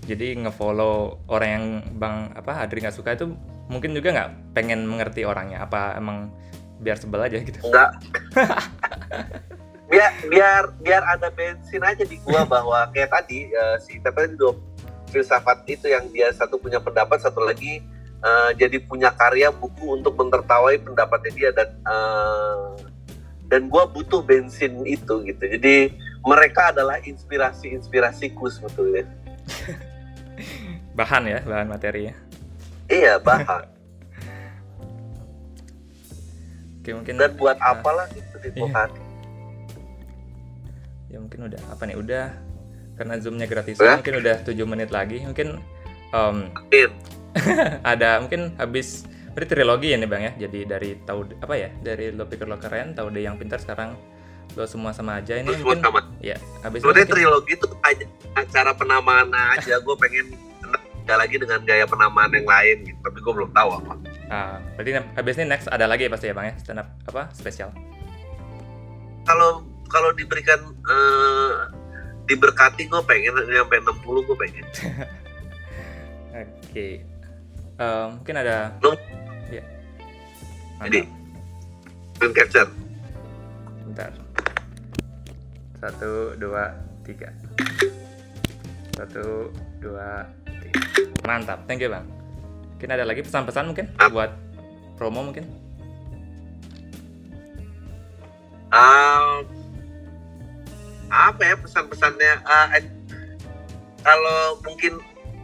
Jadi 0.08 0.40
ngefollow 0.40 1.20
orang 1.28 1.48
yang 1.48 1.66
bang 2.00 2.16
apa 2.34 2.64
Adri 2.64 2.82
nggak 2.82 2.96
suka 2.96 3.14
itu 3.14 3.30
mungkin 3.68 3.92
juga 3.92 4.12
nggak 4.12 4.30
pengen 4.56 4.88
mengerti 4.88 5.22
orangnya 5.22 5.68
apa 5.68 5.94
emang 5.94 6.32
biar 6.80 6.96
sebel 6.98 7.22
aja 7.22 7.38
gitu? 7.38 7.60
Enggak 7.62 7.90
biar 9.88 10.12
biar 10.28 10.62
biar 10.84 11.02
ada 11.16 11.32
bensin 11.32 11.80
aja 11.80 12.04
di 12.04 12.20
gua 12.20 12.44
bahwa 12.44 12.88
kayak 12.92 13.08
tadi 13.08 13.48
uh, 13.56 13.80
si 13.80 13.96
Tete 14.04 14.36
itu 14.36 14.52
filsafat 15.08 15.64
itu 15.64 15.88
yang 15.88 16.04
dia 16.12 16.28
satu 16.36 16.60
punya 16.60 16.76
pendapat 16.76 17.24
satu 17.24 17.40
lagi 17.40 17.80
uh, 18.22 18.50
jadi 18.54 18.78
punya 18.82 19.10
karya 19.14 19.50
buku 19.52 19.98
untuk 19.98 20.14
menertawai 20.18 20.78
pendapatnya 20.80 21.32
dia 21.34 21.50
dan 21.52 21.68
uh, 21.86 22.74
dan 23.48 23.66
gua 23.72 23.88
butuh 23.88 24.20
bensin 24.20 24.84
itu 24.84 25.24
gitu. 25.24 25.44
Jadi 25.44 25.92
mereka 26.22 26.70
adalah 26.74 27.00
inspirasi 27.02 27.72
inspirasiku 27.72 28.50
sebetulnya. 28.50 29.06
Bahan 30.98 31.30
ya 31.30 31.38
bahan 31.46 31.70
materinya 31.70 32.10
iya 32.90 33.20
bahan. 33.22 33.62
Oke 36.82 36.90
mungkin 36.90 37.14
dan 37.20 37.36
buat 37.36 37.54
uh, 37.60 37.70
apalah 37.76 38.08
gitu 38.16 38.34
di 38.42 38.50
iya. 38.58 38.88
Ya 41.08 41.18
mungkin 41.20 41.48
udah. 41.48 41.60
Apa 41.72 41.88
nih? 41.88 41.96
Udah. 41.96 42.32
Karena 42.98 43.14
zoomnya 43.22 43.46
gratis 43.46 43.78
ya? 43.78 43.94
mungkin 43.96 44.20
udah 44.20 44.36
tujuh 44.44 44.66
menit 44.66 44.90
lagi. 44.90 45.22
Mungkin 45.24 45.62
um, 46.12 46.50
ada 47.92 48.18
mungkin 48.22 48.54
habis 48.56 49.06
berarti 49.34 49.54
trilogi 49.54 49.94
ya 49.94 49.96
nih 50.00 50.08
bang 50.08 50.22
ya? 50.22 50.32
Jadi 50.48 50.58
dari 50.66 50.90
tahu 51.02 51.30
apa 51.38 51.54
ya? 51.54 51.68
Dari 51.78 52.10
lo 52.14 52.26
pikir 52.26 52.46
lo 52.50 52.58
keren 52.58 52.94
tahu 52.94 53.14
deh 53.14 53.22
yang 53.22 53.38
pintar 53.38 53.62
sekarang 53.62 53.94
lo 54.56 54.64
semua 54.64 54.90
sama 54.96 55.20
aja 55.20 55.36
ini 55.38 55.54
mungkin 55.60 55.84
sama. 55.84 56.00
ya 56.24 56.34
habis 56.64 56.80
mungkin... 56.80 57.04
trilogi 57.04 57.52
itu 57.54 57.66
aja 57.84 58.04
cara 58.50 58.72
penamaan 58.74 59.30
aja. 59.30 59.78
Gue 59.78 59.94
pengen 59.94 60.34
nggak 61.08 61.18
lagi 61.24 61.36
dengan 61.40 61.60
gaya 61.64 61.88
penamaan 61.88 62.28
yang 62.28 62.44
lain 62.44 62.76
gitu 62.84 63.00
tapi 63.00 63.18
gue 63.22 63.32
belum 63.32 63.50
tahu 63.56 63.68
apa. 63.80 63.92
Ah 64.28 64.56
berarti 64.76 64.90
habis 65.16 65.34
ini 65.40 65.46
next 65.48 65.66
ada 65.72 65.88
lagi 65.88 66.04
ya 66.04 66.10
pasti 66.12 66.26
ya 66.28 66.34
bang 66.36 66.52
ya? 66.52 66.54
Stand 66.60 66.80
up 66.84 66.88
apa? 67.08 67.22
Spesial. 67.32 67.72
Kalau 69.24 69.64
kalau 69.88 70.12
diberikan 70.12 70.60
uh, 70.84 71.72
diberkati 72.28 72.84
gue 72.86 73.02
pengen 73.08 73.32
sampai 73.40 73.80
60 73.80 74.04
gue 74.04 74.36
pengen. 74.36 74.64
Oke. 76.36 76.44
okay. 76.68 76.92
Uh, 77.78 78.14
mungkin 78.18 78.34
ada 78.38 78.74
no. 78.82 78.94
ya 79.48 79.64
jadi 80.86 81.00
screen 82.18 82.34
capture. 82.34 82.70
Bentar. 83.86 84.10
Satu 85.78 86.34
dua 86.34 86.74
tiga. 87.06 87.30
Satu 88.98 89.54
dua 89.78 90.26
tiga. 90.66 90.82
Mantap. 91.22 91.62
Thank 91.70 91.86
you 91.86 91.90
bang. 91.94 92.06
Mungkin 92.74 92.90
ada 92.90 93.06
lagi 93.06 93.22
pesan-pesan 93.22 93.70
mungkin 93.70 93.86
ah. 94.02 94.10
buat 94.10 94.30
promo 94.98 95.22
mungkin? 95.30 95.46
Um, 98.74 99.46
apa 101.10 101.40
ya 101.42 101.54
pesan-pesannya? 101.58 102.32
Uh, 102.42 102.66
kalau 104.02 104.58
mungkin 104.66 104.98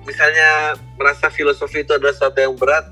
misalnya 0.05 0.79
merasa 1.01 1.33
filosofi 1.33 1.83
itu 1.83 1.93
adalah 1.97 2.13
sesuatu 2.13 2.39
yang 2.41 2.55
berat 2.57 2.87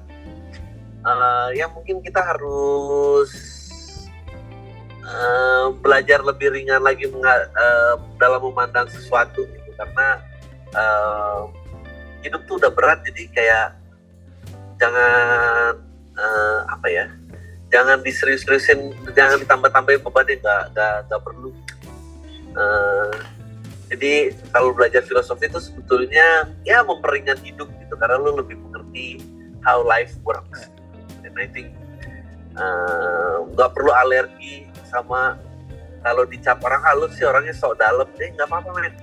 uh, 1.06 1.48
ya 1.54 1.68
mungkin 1.70 2.00
kita 2.00 2.22
harus 2.22 3.30
uh, 5.06 5.74
belajar 5.82 6.22
lebih 6.22 6.54
ringan 6.54 6.82
lagi 6.82 7.10
uh, 7.10 7.94
dalam 8.16 8.40
memandang 8.42 8.86
sesuatu 8.88 9.44
gitu. 9.46 9.70
Karena 9.76 10.22
uh, 10.74 11.50
hidup 12.22 12.46
tuh 12.46 12.58
udah 12.62 12.70
berat 12.70 13.02
jadi 13.06 13.22
kayak 13.34 13.68
jangan 14.78 15.78
uh, 16.18 16.58
apa 16.70 16.86
ya 16.90 17.06
jangan 17.70 18.02
diserius-seriusin 18.02 18.94
jangan 19.14 19.42
ditambah-tambahin 19.42 20.02
beban 20.02 20.26
nggak 20.28 20.62
nggak 21.08 21.22
perlu. 21.22 21.50
Uh, 22.52 23.10
jadi 23.92 24.32
kalau 24.56 24.72
belajar 24.72 25.04
filosofi 25.04 25.52
itu 25.52 25.60
sebetulnya 25.60 26.48
ya 26.64 26.80
memperingat 26.80 27.44
hidup 27.44 27.68
gitu. 27.76 27.94
Karena 28.00 28.16
lu 28.16 28.40
lebih 28.40 28.56
mengerti 28.56 29.20
how 29.60 29.84
life 29.84 30.16
works. 30.24 30.72
And 31.20 31.36
I 31.36 31.44
think 31.52 31.76
nggak 33.52 33.68
uh, 33.68 33.74
perlu 33.76 33.92
alergi 33.92 34.64
sama 34.88 35.36
kalau 36.00 36.24
dicap 36.24 36.64
orang 36.64 36.80
halus 36.88 37.20
sih 37.20 37.28
orangnya 37.28 37.52
sok 37.52 37.76
dalam. 37.76 38.08
Eh 38.16 38.32
nggak 38.32 38.48
apa-apa 38.48 38.72
men. 38.80 38.96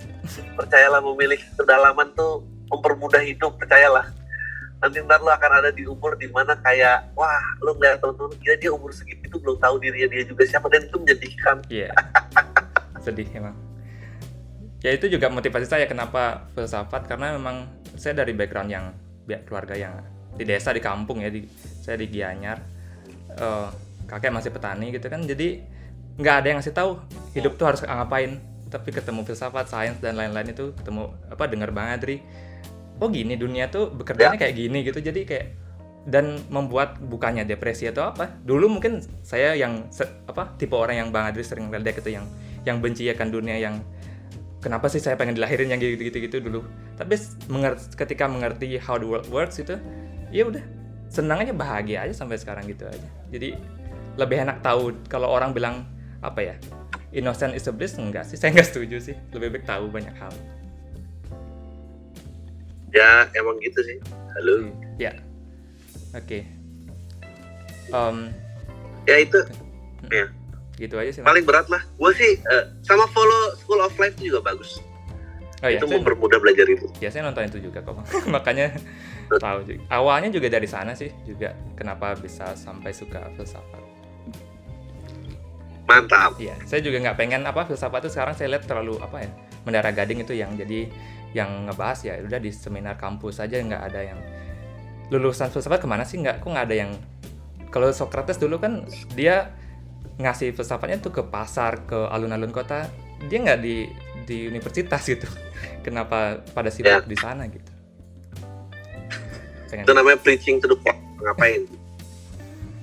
Percayalah 0.58 1.06
memiliki 1.06 1.45
kedalaman 1.54 2.10
tuh 2.17 2.41
mempermudah 2.73 3.21
hidup 3.21 3.62
percayalah. 3.62 4.10
Nanti 4.82 5.06
ntar 5.06 5.21
lu 5.21 5.30
akan 5.30 5.52
ada 5.54 5.69
di 5.69 5.86
umur 5.86 6.17
di 6.17 6.34
mana 6.34 6.58
kayak 6.65 7.13
wah 7.13 7.38
lu 7.62 7.78
ngeliat 7.78 8.02
temen-temen 8.02 8.34
kira 8.41 8.58
dia 8.58 8.71
umur 8.73 8.89
segitu 8.89 9.38
belum 9.38 9.62
tahu 9.62 9.78
dirinya 9.78 10.10
dia 10.10 10.25
juga 10.25 10.49
siapa. 10.49 10.65
Dan 10.65 10.89
itu 10.89 10.97
menjadikan 10.97 11.62
yeah. 11.69 11.93
sedih 13.06 13.30
emang 13.38 13.68
ya 14.80 14.96
itu 14.96 15.12
juga 15.12 15.28
motivasi 15.28 15.68
saya 15.68 15.86
kenapa 15.86 16.48
filsafat 16.56 17.08
karena 17.08 17.36
memang 17.36 17.68
saya 18.00 18.24
dari 18.24 18.32
background 18.32 18.72
yang 18.72 18.86
keluarga 19.46 19.76
yang 19.76 19.94
di 20.39 20.48
desa 20.48 20.72
di 20.72 20.80
kampung 20.80 21.20
ya 21.20 21.30
di 21.30 21.44
saya 21.84 22.00
di 22.00 22.08
Gianyar. 22.08 22.60
Uh, 23.39 23.70
kakek 24.10 24.34
masih 24.34 24.50
petani 24.50 24.89
gitu 24.89 25.06
kan 25.06 25.22
jadi 25.22 25.62
nggak 26.18 26.36
ada 26.42 26.48
yang 26.50 26.58
ngasih 26.58 26.74
tahu 26.74 26.98
hidup 27.38 27.60
tuh 27.60 27.65
harus 27.70 27.82
ngapain. 27.84 28.42
Tapi 28.70 28.89
ketemu 28.94 29.26
filsafat 29.26 29.65
sains 29.65 29.98
dan 29.98 30.13
lain-lain 30.13 30.54
itu 30.54 30.78
ketemu 30.78 31.10
apa 31.30 31.50
dengar 31.50 31.74
bang 31.74 31.89
Adri 31.98 32.22
oh 33.02 33.10
gini 33.10 33.34
dunia 33.34 33.72
tuh 33.72 33.89
bekerjanya 33.89 34.38
ya. 34.38 34.42
kayak 34.48 34.56
gini 34.56 34.80
gitu. 34.86 35.00
Jadi 35.02 35.22
kayak 35.26 35.46
dan 36.08 36.39
membuat 36.48 36.98
bukannya 36.98 37.44
depresi 37.44 37.89
atau 37.89 38.15
apa 38.15 38.39
dulu 38.42 38.80
mungkin 38.80 39.04
saya 39.22 39.54
yang 39.54 39.92
apa 40.26 40.56
tipe 40.56 40.74
orang 40.74 41.06
yang 41.06 41.10
bang 41.12 41.30
Adri 41.30 41.44
sering 41.44 41.68
lihat 41.70 42.00
itu 42.00 42.15
yang 42.15 42.26
yang 42.63 42.78
benci 42.80 43.10
akan 43.12 43.30
dunia 43.30 43.58
yang 43.60 43.82
kenapa 44.60 44.91
sih 44.91 45.00
saya 45.00 45.15
pengen 45.15 45.39
dilahirin 45.39 45.72
yang 45.72 45.80
gitu-gitu 45.80 46.43
dulu? 46.43 46.63
Tapi 47.00 47.15
mengerti, 47.48 47.95
ketika 47.95 48.28
mengerti 48.28 48.76
how 48.80 49.00
the 49.00 49.08
world 49.08 49.28
works 49.32 49.60
itu 49.60 49.80
ya 50.30 50.45
udah 50.45 50.62
senang 51.10 51.41
aja 51.41 51.56
bahagia 51.56 52.06
aja 52.06 52.13
sampai 52.13 52.38
sekarang 52.38 52.67
gitu 52.67 52.86
aja. 52.86 53.08
Jadi 53.32 53.56
lebih 54.19 54.38
enak 54.43 54.60
tahu 54.62 54.93
kalau 55.08 55.32
orang 55.32 55.56
bilang 55.56 55.88
apa 56.19 56.54
ya 56.54 56.56
innocent 57.15 57.56
is 57.56 57.65
a 57.65 57.74
bliss. 57.74 57.95
Enggak 57.98 58.28
sih 58.28 58.38
saya 58.39 58.54
nggak 58.54 58.69
setuju 58.69 58.98
sih. 59.00 59.15
Lebih 59.34 59.60
baik 59.60 59.65
tahu 59.65 59.89
banyak 59.89 60.13
hal. 60.19 60.32
Ya 62.91 63.30
emang 63.38 63.58
gitu 63.63 63.80
sih. 63.86 63.98
Halo? 64.38 64.69
Hmm, 64.69 64.74
ya. 65.00 65.13
Oke. 66.13 66.41
Okay. 66.41 66.41
um, 67.93 68.30
ya 69.06 69.22
itu 69.22 69.39
hmm. 69.41 70.10
ya 70.13 70.26
gitu 70.80 70.96
aja 70.96 71.12
sih 71.12 71.22
paling 71.22 71.44
berat 71.44 71.68
lah 71.68 71.84
gue 71.84 72.12
sih 72.15 72.40
uh, 72.48 72.71
sama 72.88 73.04
follow 73.12 73.54
School 73.60 73.84
of 73.84 73.94
Life 74.00 74.15
juga 74.17 74.40
bagus. 74.40 74.80
Oh, 75.60 75.67
iya, 75.67 75.75
itu 75.75 75.92
mempermudah 75.92 76.40
belajar 76.40 76.63
itu. 76.71 76.88
Ya 77.04 77.12
saya 77.12 77.27
nonton 77.27 77.44
itu 77.52 77.60
juga 77.60 77.84
kok. 77.84 78.00
Makanya 78.36 78.80
tahu 79.27 79.60
juga. 79.67 79.84
awalnya 79.92 80.32
juga 80.32 80.48
dari 80.48 80.63
sana 80.71 80.96
sih 80.96 81.12
juga 81.27 81.52
kenapa 81.75 82.15
bisa 82.15 82.56
sampai 82.56 82.96
suka 82.96 83.27
filsafat. 83.36 83.84
Mantap. 85.84 86.40
Iya 86.40 86.56
saya 86.63 86.80
juga 86.80 87.04
nggak 87.04 87.17
pengen 87.19 87.44
apa 87.44 87.67
filsafat 87.67 88.08
itu 88.08 88.15
sekarang 88.15 88.40
saya 88.40 88.56
lihat 88.56 88.63
terlalu 88.71 88.96
apa 89.04 89.27
ya 89.27 89.30
mendarah 89.67 89.92
gading 89.92 90.23
itu 90.23 90.32
yang 90.32 90.56
jadi 90.56 90.88
yang 91.36 91.67
ngebahas 91.67 92.08
ya 92.08 92.13
udah 92.23 92.40
di 92.40 92.56
seminar 92.56 92.96
kampus 92.96 93.44
aja 93.44 93.60
nggak 93.60 93.84
ada 93.84 94.02
yang 94.15 94.19
lulusan 95.12 95.52
filsafat 95.52 95.84
ke 95.84 95.88
mana 95.92 96.08
sih 96.08 96.23
nggak? 96.23 96.40
Kok 96.40 96.50
nggak 96.56 96.65
ada 96.71 96.77
yang 96.88 96.92
kalau 97.67 97.92
Socrates 97.92 98.40
dulu 98.40 98.63
kan 98.63 98.88
dia 99.12 99.52
ngasih 100.20 100.52
filsafatnya 100.52 101.00
tuh 101.00 101.15
ke 101.15 101.24
pasar 101.24 101.88
ke 101.88 101.96
alun-alun 101.96 102.52
kota 102.52 102.92
dia 103.32 103.40
nggak 103.40 103.60
di 103.63 103.88
di 104.28 104.46
universitas 104.52 105.04
gitu 105.08 105.28
kenapa 105.86 106.44
pada 106.54 106.70
sibuk 106.70 106.92
yeah. 106.92 107.08
di 107.08 107.17
sana 107.17 107.48
gitu 107.48 107.72
Pengen. 109.70 109.86
itu 109.86 109.92
namanya 109.96 110.17
preaching 110.20 110.60
to 110.60 110.67
the 110.67 110.78
flock 110.84 110.98
ngapain 111.24 111.63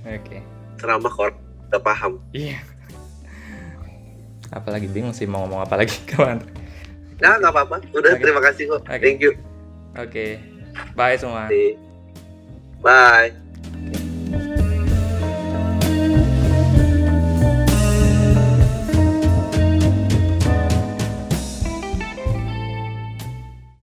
oke 0.07 0.17
okay. 0.25 0.41
ceramah 0.81 1.13
kok 1.13 1.37
udah 1.71 1.83
paham 1.83 2.19
iya 2.33 2.59
apalagi 4.55 4.89
bingung 4.89 5.13
sih 5.13 5.29
mau 5.29 5.45
ngomong 5.45 5.67
apa 5.67 5.85
lagi 5.85 5.99
kawan 6.11 6.41
Nah, 7.21 7.41
nggak 7.41 7.53
apa-apa. 7.53 7.77
Udah, 7.97 8.13
Oke. 8.17 8.23
terima 8.23 8.41
kasih 8.45 8.65
kok. 8.69 8.81
Oke. 8.85 9.01
Thank 9.01 9.21
you. 9.25 9.33
Oke. 9.97 10.27
Bye 10.93 11.17
semua. 11.17 11.49
Bye. 12.85 13.46